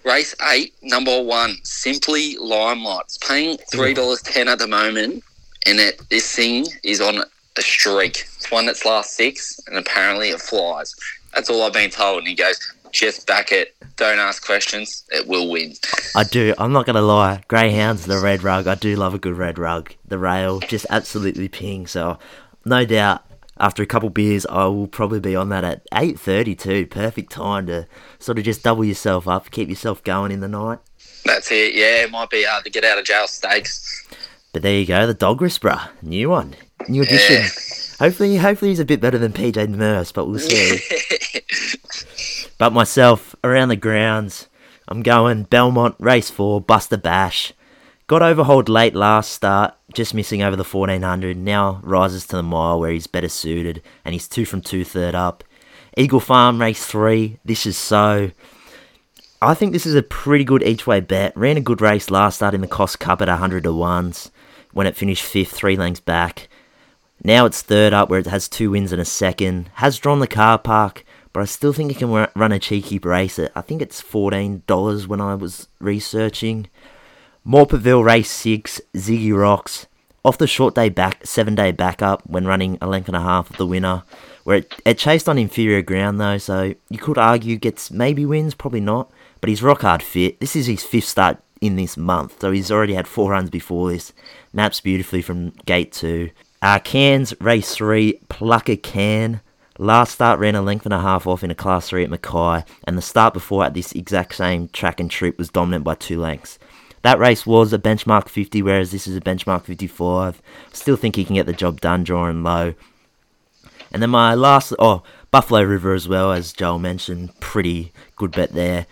Race 0.04 0.34
eight, 0.50 0.74
number 0.82 1.22
one, 1.22 1.56
simply 1.64 2.36
Limelight. 2.38 3.04
It's 3.04 3.18
paying 3.18 3.58
three 3.70 3.94
dollars 3.94 4.22
ten 4.22 4.48
at 4.48 4.58
the 4.58 4.66
moment, 4.66 5.22
and 5.66 5.78
it 5.78 6.00
this 6.08 6.34
thing 6.34 6.66
is 6.82 7.00
on 7.00 7.18
a 7.18 7.62
streak. 7.62 8.24
It's 8.36 8.50
one 8.50 8.66
that's 8.66 8.84
last 8.84 9.14
six, 9.14 9.60
and 9.66 9.76
apparently 9.76 10.30
it 10.30 10.40
flies. 10.40 10.94
That's 11.34 11.50
all 11.50 11.62
I've 11.62 11.72
been 11.72 11.90
told. 11.90 12.20
And 12.20 12.28
he 12.28 12.34
goes, 12.34 12.58
just 12.92 13.26
back 13.26 13.52
it. 13.52 13.74
Don't 13.96 14.18
ask 14.18 14.44
questions. 14.44 15.04
It 15.10 15.26
will 15.26 15.50
win. 15.50 15.74
I 16.14 16.24
do. 16.24 16.54
I'm 16.56 16.72
not 16.72 16.86
gonna 16.86 17.02
lie. 17.02 17.42
Greyhounds, 17.48 18.06
the 18.06 18.18
red 18.18 18.42
rug. 18.42 18.66
I 18.66 18.76
do 18.76 18.96
love 18.96 19.14
a 19.14 19.18
good 19.18 19.36
red 19.36 19.58
rug. 19.58 19.92
The 20.06 20.18
rail, 20.18 20.60
just 20.60 20.86
absolutely 20.88 21.48
ping. 21.48 21.86
So, 21.86 22.18
no 22.64 22.84
doubt, 22.84 23.24
after 23.58 23.82
a 23.82 23.86
couple 23.86 24.10
beers, 24.10 24.46
I 24.46 24.66
will 24.66 24.86
probably 24.86 25.20
be 25.20 25.36
on 25.36 25.48
that 25.50 25.64
at 25.64 25.82
8:30 25.92 26.58
too. 26.58 26.86
Perfect 26.86 27.30
time 27.32 27.66
to 27.66 27.86
sort 28.18 28.38
of 28.38 28.44
just 28.44 28.62
double 28.62 28.84
yourself 28.84 29.26
up, 29.28 29.50
keep 29.50 29.68
yourself 29.68 30.02
going 30.02 30.32
in 30.32 30.40
the 30.40 30.48
night. 30.48 30.78
That's 31.24 31.50
it. 31.50 31.74
Yeah, 31.74 32.04
it 32.04 32.10
might 32.10 32.30
be 32.30 32.44
hard 32.44 32.64
to 32.64 32.70
get 32.70 32.84
out 32.84 32.98
of 32.98 33.04
jail 33.04 33.26
stakes. 33.26 34.06
But 34.52 34.62
there 34.62 34.78
you 34.78 34.86
go, 34.86 35.06
the 35.06 35.14
dog 35.14 35.40
whisperer, 35.40 35.90
new 36.02 36.30
one, 36.30 36.54
new 36.88 37.02
addition. 37.02 37.42
Yeah. 37.42 37.48
Hopefully, 37.98 38.36
hopefully 38.36 38.70
he's 38.70 38.80
a 38.80 38.84
bit 38.84 39.00
better 39.00 39.18
than 39.18 39.32
PJ 39.32 39.68
Nurse, 39.68 40.12
but 40.12 40.26
we'll 40.26 40.38
see. 40.38 40.80
But 42.58 42.72
myself, 42.72 43.36
around 43.44 43.68
the 43.68 43.76
grounds, 43.76 44.48
I'm 44.88 45.02
going 45.02 45.44
Belmont, 45.44 45.94
race 46.00 46.28
four, 46.28 46.60
Buster 46.60 46.96
Bash. 46.96 47.52
Got 48.08 48.22
overhauled 48.22 48.70
late 48.70 48.94
last 48.94 49.32
start, 49.32 49.74
just 49.92 50.14
missing 50.14 50.40
over 50.40 50.56
the 50.56 50.64
1400. 50.64 51.36
Now 51.36 51.78
rises 51.82 52.26
to 52.28 52.36
the 52.36 52.42
mile 52.42 52.80
where 52.80 52.90
he's 52.90 53.06
better 53.06 53.28
suited, 53.28 53.82
and 54.02 54.14
he's 54.14 54.26
two 54.26 54.46
from 54.46 54.62
two 54.62 54.82
third 54.82 55.14
up. 55.14 55.44
Eagle 55.94 56.18
Farm, 56.18 56.58
race 56.58 56.86
three. 56.86 57.38
This 57.44 57.66
is 57.66 57.76
so. 57.76 58.30
I 59.42 59.52
think 59.52 59.74
this 59.74 59.84
is 59.84 59.94
a 59.94 60.02
pretty 60.02 60.44
good 60.44 60.62
each 60.62 60.86
way 60.86 61.00
bet. 61.00 61.36
Ran 61.36 61.58
a 61.58 61.60
good 61.60 61.82
race 61.82 62.10
last 62.10 62.36
start 62.36 62.54
in 62.54 62.62
the 62.62 62.66
Cost 62.66 62.98
Cup 62.98 63.20
at 63.20 63.28
100 63.28 63.64
to 63.64 63.70
1s 63.70 64.30
when 64.72 64.86
it 64.86 64.96
finished 64.96 65.22
fifth, 65.22 65.52
three 65.52 65.76
lengths 65.76 66.00
back. 66.00 66.48
Now 67.22 67.44
it's 67.44 67.60
third 67.60 67.92
up 67.92 68.08
where 68.08 68.20
it 68.20 68.26
has 68.26 68.48
two 68.48 68.70
wins 68.70 68.90
and 68.90 69.02
a 69.02 69.04
second. 69.04 69.70
Has 69.74 69.98
drawn 69.98 70.20
the 70.20 70.26
car 70.26 70.58
park, 70.58 71.04
but 71.34 71.42
I 71.42 71.44
still 71.44 71.74
think 71.74 71.92
it 71.92 71.98
can 71.98 72.10
run 72.34 72.52
a 72.52 72.58
cheeky 72.58 72.98
race. 73.00 73.38
At, 73.38 73.52
I 73.54 73.60
think 73.60 73.82
it's 73.82 74.00
$14 74.00 75.06
when 75.06 75.20
I 75.20 75.34
was 75.34 75.68
researching. 75.78 76.68
Morphettville 77.48 78.04
race 78.04 78.30
6, 78.30 78.78
Ziggy 78.94 79.34
Rocks. 79.34 79.86
Off 80.22 80.36
the 80.36 80.46
short 80.46 80.74
day 80.74 80.90
back, 80.90 81.24
seven 81.24 81.54
day 81.54 81.72
backup 81.72 82.20
when 82.26 82.46
running 82.46 82.76
a 82.82 82.86
length 82.86 83.08
and 83.08 83.16
a 83.16 83.22
half 83.22 83.48
of 83.48 83.56
the 83.56 83.66
winner. 83.66 84.02
Where 84.44 84.58
it, 84.58 84.74
it 84.84 84.98
chased 84.98 85.30
on 85.30 85.38
inferior 85.38 85.80
ground 85.80 86.20
though, 86.20 86.36
so 86.36 86.74
you 86.90 86.98
could 86.98 87.16
argue 87.16 87.56
gets 87.56 87.90
maybe 87.90 88.26
wins, 88.26 88.54
probably 88.54 88.82
not. 88.82 89.10
But 89.40 89.48
he's 89.48 89.62
rock 89.62 89.80
hard 89.80 90.02
fit. 90.02 90.40
This 90.40 90.56
is 90.56 90.66
his 90.66 90.82
fifth 90.82 91.08
start 91.08 91.38
in 91.62 91.76
this 91.76 91.96
month, 91.96 92.38
so 92.38 92.52
he's 92.52 92.70
already 92.70 92.92
had 92.92 93.08
four 93.08 93.30
runs 93.30 93.48
before 93.48 93.92
this. 93.92 94.12
Maps 94.52 94.82
beautifully 94.82 95.22
from 95.22 95.52
gate 95.64 95.92
two. 95.92 96.28
Uh, 96.60 96.78
Cairns 96.80 97.32
race 97.40 97.74
three, 97.74 98.20
Plucker 98.28 98.76
Can. 98.76 99.40
Last 99.78 100.12
start 100.12 100.38
ran 100.38 100.54
a 100.54 100.60
length 100.60 100.84
and 100.84 100.92
a 100.92 101.00
half 101.00 101.26
off 101.26 101.42
in 101.42 101.50
a 101.50 101.54
class 101.54 101.88
three 101.88 102.04
at 102.04 102.10
Mackay, 102.10 102.64
and 102.84 102.98
the 102.98 103.02
start 103.02 103.32
before 103.32 103.64
at 103.64 103.72
this 103.72 103.92
exact 103.92 104.34
same 104.34 104.68
track 104.68 105.00
and 105.00 105.10
trip 105.10 105.38
was 105.38 105.48
dominant 105.48 105.84
by 105.84 105.94
two 105.94 106.20
lengths. 106.20 106.58
That 107.02 107.18
race 107.18 107.46
was 107.46 107.72
a 107.72 107.78
benchmark 107.78 108.28
50, 108.28 108.62
whereas 108.62 108.90
this 108.90 109.06
is 109.06 109.16
a 109.16 109.20
benchmark 109.20 109.64
55. 109.64 110.42
Still 110.72 110.96
think 110.96 111.16
he 111.16 111.24
can 111.24 111.36
get 111.36 111.46
the 111.46 111.52
job 111.52 111.80
done, 111.80 112.04
drawing 112.04 112.42
low. 112.42 112.74
And 113.92 114.02
then 114.02 114.10
my 114.10 114.34
last, 114.34 114.74
oh, 114.78 115.02
Buffalo 115.30 115.62
River 115.62 115.94
as 115.94 116.08
well, 116.08 116.32
as 116.32 116.52
Joel 116.52 116.78
mentioned, 116.78 117.38
pretty 117.40 117.92
good 118.16 118.32
bet 118.32 118.52
there. 118.52 118.86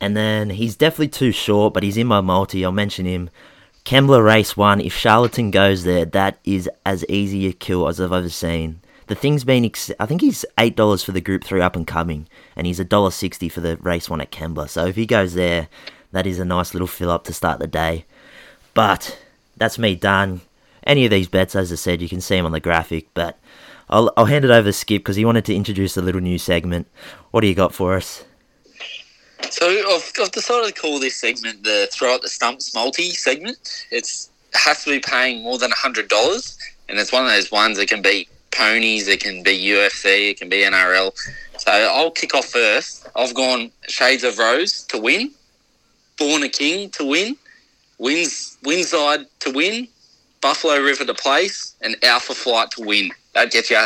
And 0.00 0.16
then 0.16 0.50
he's 0.50 0.76
definitely 0.76 1.08
too 1.08 1.32
short, 1.32 1.74
but 1.74 1.82
he's 1.82 1.96
in 1.96 2.06
my 2.06 2.20
multi. 2.20 2.64
I'll 2.64 2.72
mention 2.72 3.06
him. 3.06 3.30
Kembla 3.84 4.24
race 4.24 4.56
one. 4.56 4.80
If 4.80 4.92
Charlatan 4.92 5.50
goes 5.50 5.84
there, 5.84 6.04
that 6.04 6.38
is 6.44 6.68
as 6.84 7.04
easy 7.08 7.46
a 7.46 7.52
kill 7.52 7.88
as 7.88 8.00
I've 8.00 8.12
ever 8.12 8.28
seen. 8.28 8.80
The 9.06 9.14
thing's 9.14 9.44
been, 9.44 9.64
ex- 9.64 9.90
I 9.98 10.06
think 10.06 10.20
he's 10.20 10.44
eight 10.58 10.76
dollars 10.76 11.02
for 11.02 11.12
the 11.12 11.20
Group 11.20 11.44
Three 11.44 11.60
up 11.60 11.76
and 11.76 11.86
coming, 11.86 12.28
and 12.56 12.66
he's 12.66 12.80
a 12.80 12.84
dollar 12.84 13.10
sixty 13.10 13.48
for 13.48 13.60
the 13.60 13.76
race 13.78 14.08
one 14.08 14.20
at 14.20 14.30
Kembla. 14.30 14.68
So 14.68 14.86
if 14.86 14.96
he 14.96 15.06
goes 15.06 15.34
there, 15.34 15.68
that 16.12 16.26
is 16.26 16.38
a 16.38 16.44
nice 16.44 16.74
little 16.74 16.86
fill 16.86 17.10
up 17.10 17.24
to 17.24 17.32
start 17.32 17.58
the 17.58 17.66
day. 17.66 18.04
But 18.74 19.18
that's 19.56 19.78
me 19.78 19.94
done. 19.94 20.40
Any 20.84 21.04
of 21.04 21.10
these 21.10 21.28
bets, 21.28 21.54
as 21.54 21.72
I 21.72 21.76
said, 21.76 22.02
you 22.02 22.08
can 22.08 22.20
see 22.20 22.36
them 22.36 22.46
on 22.46 22.52
the 22.52 22.60
graphic. 22.60 23.08
But 23.14 23.38
I'll 23.90 24.12
I'll 24.16 24.26
hand 24.26 24.44
it 24.44 24.50
over 24.50 24.68
to 24.68 24.72
Skip 24.72 25.02
because 25.02 25.16
he 25.16 25.24
wanted 25.24 25.44
to 25.46 25.54
introduce 25.54 25.96
a 25.96 26.02
little 26.02 26.20
new 26.20 26.38
segment. 26.38 26.86
What 27.30 27.40
do 27.42 27.46
you 27.46 27.54
got 27.54 27.74
for 27.74 27.96
us? 27.96 28.24
So 29.50 29.68
I've, 29.68 30.12
I've 30.20 30.30
decided 30.30 30.74
to 30.74 30.80
call 30.80 30.98
this 30.98 31.16
segment 31.16 31.64
the 31.64 31.88
Throw 31.92 32.14
Out 32.14 32.22
the 32.22 32.28
Stumps 32.28 32.74
multi 32.74 33.10
segment. 33.10 33.86
It 33.90 34.08
has 34.54 34.84
to 34.84 34.90
be 34.90 35.00
paying 35.00 35.42
more 35.42 35.58
than 35.58 35.70
hundred 35.72 36.08
dollars, 36.08 36.58
and 36.88 36.98
it's 36.98 37.12
one 37.12 37.24
of 37.24 37.30
those 37.30 37.50
ones 37.50 37.76
that 37.78 37.88
can 37.88 38.02
be 38.02 38.28
ponies, 38.50 39.08
it 39.08 39.20
can 39.20 39.42
be 39.42 39.58
UFC, 39.58 40.30
it 40.30 40.38
can 40.38 40.48
be 40.48 40.58
NRL. 40.58 41.12
So 41.58 41.70
I'll 41.70 42.10
kick 42.10 42.34
off 42.34 42.46
first. 42.46 43.06
I've 43.16 43.34
gone 43.34 43.70
Shades 43.88 44.24
of 44.24 44.38
Rose 44.38 44.82
to 44.84 44.98
win, 44.98 45.32
Born 46.22 46.44
a 46.44 46.48
King 46.48 46.88
to 46.90 47.04
win, 47.04 47.36
Wins 47.98 48.56
Winside 48.62 49.26
to 49.40 49.50
win, 49.50 49.88
Buffalo 50.40 50.80
River 50.80 51.04
to 51.04 51.14
place, 51.14 51.74
and 51.80 51.96
Alpha 52.04 52.32
Flight 52.32 52.70
to 52.72 52.82
win. 52.84 53.10
That 53.34 53.50
gets 53.50 53.70
you 53.70 53.78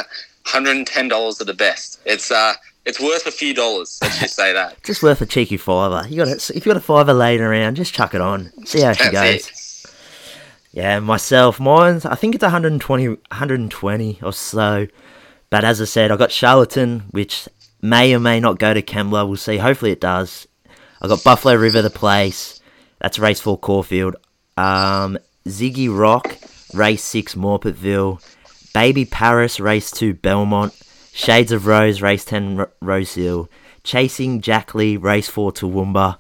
hundred 0.45 0.77
and 0.77 0.87
ten 0.87 1.09
dollars 1.09 1.41
at 1.41 1.47
the 1.47 1.55
best. 1.55 1.99
It's 2.05 2.31
uh 2.31 2.53
It's 2.85 3.01
worth 3.01 3.27
a 3.27 3.31
few 3.31 3.55
dollars. 3.55 3.99
Let's 4.03 4.21
just 4.21 4.37
say 4.37 4.53
that. 4.53 4.83
Just 4.85 5.03
worth 5.03 5.23
a 5.23 5.27
cheeky 5.27 5.57
fiver. 5.57 6.07
You 6.09 6.17
got 6.25 6.29
a, 6.29 6.55
if 6.55 6.67
you 6.67 6.73
got 6.73 6.77
a 6.77 6.81
fiver 6.81 7.15
laying 7.15 7.41
around, 7.41 7.77
just 7.77 7.95
chuck 7.95 8.15
it 8.15 8.21
on. 8.21 8.53
See 8.67 8.83
how 8.83 8.93
she 8.93 9.09
That's 9.09 9.13
goes. 9.47 9.49
it. 9.49 9.91
Yeah, 10.73 11.01
myself, 11.01 11.59
mine's 11.59 12.05
I 12.05 12.17
think 12.17 12.35
it's 12.35 12.43
120, 12.43 13.09
120 13.09 14.19
or 14.23 14.33
so. 14.35 14.87
But 15.49 15.65
as 15.65 15.81
I 15.81 15.87
said, 15.87 16.11
I 16.11 16.17
got 16.17 16.31
Charlatan, 16.33 17.05
which 17.13 17.49
may 17.81 18.15
or 18.15 18.21
may 18.21 18.41
not 18.41 18.59
go 18.59 18.75
to 18.75 18.83
Kembla. 18.83 19.27
We'll 19.27 19.39
see. 19.39 19.57
Hopefully 19.57 19.93
it 19.93 20.03
does. 20.03 20.47
I 21.01 21.09
got 21.09 21.23
Buffalo 21.25 21.55
River, 21.55 21.83
the 21.83 21.91
place. 21.91 22.61
That's 23.01 23.19
race 23.19 23.41
four, 23.41 23.59
Caulfield. 23.59 24.15
Um, 24.57 25.19
Ziggy 25.47 25.89
Rock, 25.97 26.37
race 26.75 27.05
six, 27.05 27.35
Morphettville. 27.35 28.21
Baby 28.73 29.05
Paris, 29.05 29.61
race 29.61 29.91
two, 29.91 30.15
Belmont. 30.15 30.73
Shades 31.13 31.53
of 31.53 31.67
Rose, 31.67 32.03
race 32.03 32.25
ten, 32.25 32.61
R- 32.61 32.71
Rosehill. 32.81 33.49
Chasing 33.85 34.41
Jack 34.41 34.75
Lee, 34.75 34.97
race 34.97 35.29
four, 35.29 35.53
Toowoomba. 35.53 36.19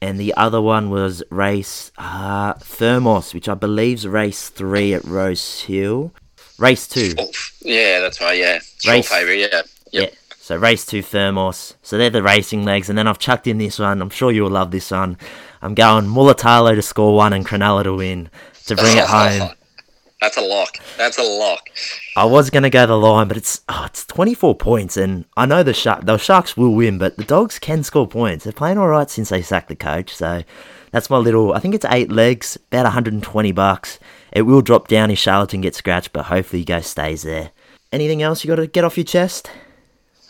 And 0.00 0.18
the 0.20 0.34
other 0.34 0.60
one 0.60 0.90
was 0.90 1.22
race 1.30 1.90
uh, 1.96 2.54
Thermos, 2.54 3.32
which 3.32 3.48
I 3.48 3.54
believe's 3.54 4.06
race 4.06 4.48
three 4.50 4.92
at 4.92 5.04
Rosehill. 5.04 6.12
Race 6.58 6.86
two. 6.86 7.14
Yeah, 7.62 8.00
that's 8.00 8.20
right. 8.20 8.38
Yeah, 8.38 8.58
Race- 8.86 9.08
favourite. 9.08 9.38
Yeah. 9.38 9.46
Yep. 9.52 9.66
Yeah. 9.92 10.08
So 10.44 10.56
race 10.56 10.84
two 10.84 11.00
Thermos. 11.00 11.72
So 11.80 11.96
they're 11.96 12.10
the 12.10 12.22
racing 12.22 12.66
legs, 12.66 12.90
and 12.90 12.98
then 12.98 13.06
I've 13.06 13.18
chucked 13.18 13.46
in 13.46 13.56
this 13.56 13.78
one. 13.78 14.02
I'm 14.02 14.10
sure 14.10 14.30
you'll 14.30 14.50
love 14.50 14.72
this 14.72 14.90
one. 14.90 15.16
I'm 15.62 15.74
going 15.74 16.04
Mulitalo 16.04 16.74
to 16.74 16.82
score 16.82 17.16
one 17.16 17.32
and 17.32 17.46
Cronulla 17.46 17.84
to 17.84 17.94
win 17.94 18.28
to 18.66 18.76
bring 18.76 18.98
it 18.98 19.04
home. 19.08 19.52
That's 20.20 20.36
a 20.36 20.42
lock. 20.42 20.76
That's 20.98 21.16
a 21.16 21.22
lock. 21.22 21.70
I 22.14 22.26
was 22.26 22.50
gonna 22.50 22.68
go 22.68 22.84
the 22.84 22.94
line, 22.94 23.26
but 23.26 23.38
it's 23.38 23.62
oh, 23.70 23.84
it's 23.86 24.04
24 24.04 24.54
points, 24.56 24.98
and 24.98 25.24
I 25.34 25.46
know 25.46 25.62
the 25.62 25.72
shark 25.72 26.04
the 26.04 26.18
Sharks 26.18 26.58
will 26.58 26.74
win, 26.74 26.98
but 26.98 27.16
the 27.16 27.24
Dogs 27.24 27.58
can 27.58 27.82
score 27.82 28.06
points. 28.06 28.44
They're 28.44 28.52
playing 28.52 28.76
all 28.76 28.88
right 28.88 29.08
since 29.08 29.30
they 29.30 29.40
sacked 29.40 29.68
the 29.68 29.76
coach, 29.76 30.14
so 30.14 30.42
that's 30.90 31.08
my 31.08 31.16
little. 31.16 31.54
I 31.54 31.58
think 31.58 31.74
it's 31.74 31.86
eight 31.88 32.12
legs, 32.12 32.58
about 32.70 32.84
120 32.84 33.52
bucks. 33.52 33.98
It 34.30 34.42
will 34.42 34.60
drop 34.60 34.88
down 34.88 35.10
if 35.10 35.18
Charlatan 35.18 35.62
gets 35.62 35.78
scratched, 35.78 36.12
but 36.12 36.26
hopefully 36.26 36.66
Go 36.66 36.82
stays 36.82 37.22
there. 37.22 37.52
Anything 37.90 38.20
else 38.20 38.44
you 38.44 38.48
got 38.48 38.56
to 38.56 38.66
get 38.66 38.84
off 38.84 38.98
your 38.98 39.04
chest? 39.04 39.50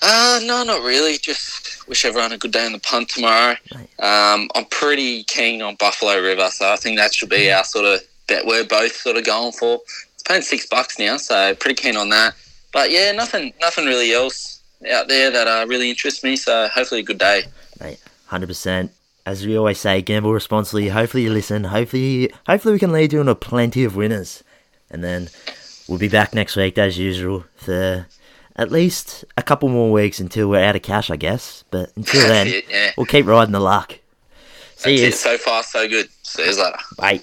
Uh, 0.07 0.39
no, 0.45 0.63
not 0.65 0.83
really. 0.83 1.17
Just 1.17 1.89
wish 1.89 2.05
everyone 2.05 2.33
a 2.33 2.37
good 2.37 2.53
day 2.53 2.67
on 2.67 2.73
the 2.73 2.79
punt 2.79 3.09
tomorrow. 3.09 3.57
Um, 3.99 4.51
I'm 4.55 4.67
pretty 4.71 5.25
keen 5.25 5.63
on 5.63 5.77
Buffalo 5.77 6.21
River, 6.21 6.49
so 6.51 6.71
I 6.71 6.77
think 6.77 6.99
that 6.99 7.15
should 7.15 7.31
be 7.31 7.51
our 7.51 7.65
sort 7.65 7.87
of 7.87 8.01
bet 8.29 8.45
we're 8.45 8.65
both 8.65 8.95
sort 8.97 9.17
of 9.17 9.25
going 9.25 9.53
for. 9.53 9.81
It's 10.13 10.23
paying 10.23 10.43
six 10.43 10.67
bucks 10.67 10.99
now, 10.99 11.17
so 11.17 11.55
pretty 11.55 11.81
keen 11.81 11.97
on 11.97 12.11
that. 12.11 12.35
But 12.71 12.91
yeah, 12.91 13.13
nothing, 13.13 13.55
nothing 13.61 13.87
really 13.87 14.13
else 14.13 14.63
out 14.93 15.09
there 15.09 15.31
that 15.31 15.47
uh, 15.47 15.65
really 15.67 15.89
interests 15.89 16.23
me. 16.23 16.37
So 16.37 16.69
hopefully 16.69 17.01
a 17.01 17.05
good 17.05 17.19
day. 17.19 17.45
Mate, 17.81 17.99
hundred 18.27 18.49
percent. 18.49 18.93
As 19.25 19.47
we 19.47 19.57
always 19.57 19.81
say, 19.81 20.03
gamble 20.03 20.35
responsibly. 20.35 20.89
Hopefully 20.89 21.23
you 21.23 21.31
listen. 21.31 21.65
Hopefully, 21.65 22.31
hopefully 22.47 22.75
we 22.75 22.79
can 22.79 22.93
lead 22.93 23.15
you 23.15 23.21
into 23.23 23.35
plenty 23.35 23.85
of 23.85 23.97
winners, 23.97 24.45
and 24.91 25.03
then 25.03 25.31
we'll 25.89 25.99
be 25.99 26.09
back 26.09 26.35
next 26.35 26.57
week 26.57 26.77
as 26.77 26.99
usual 26.99 27.47
for 27.57 28.07
at 28.57 28.71
least 28.71 29.25
a 29.37 29.43
couple 29.43 29.69
more 29.69 29.91
weeks 29.91 30.21
until 30.21 30.49
we're 30.49 30.65
out 30.65 30.77
of 30.77 30.83
cash, 30.83 31.11
I 31.11 31.17
guess. 31.17 31.65
But 31.71 31.93
until 31.97 32.21
then, 32.29 32.49
it, 32.49 32.65
yeah. 32.69 32.93
we'll 32.97 33.07
keep 33.07 33.27
riding 33.27 33.53
the 33.53 33.61
luck. 33.61 33.99
See 34.77 35.03
you. 35.05 35.13
So 35.13 35.39
far, 35.39 35.63
so 35.63 35.89
good. 35.89 36.09
See 36.23 36.45
you 36.45 36.57
later. 36.63 36.79
Bye. 36.97 37.21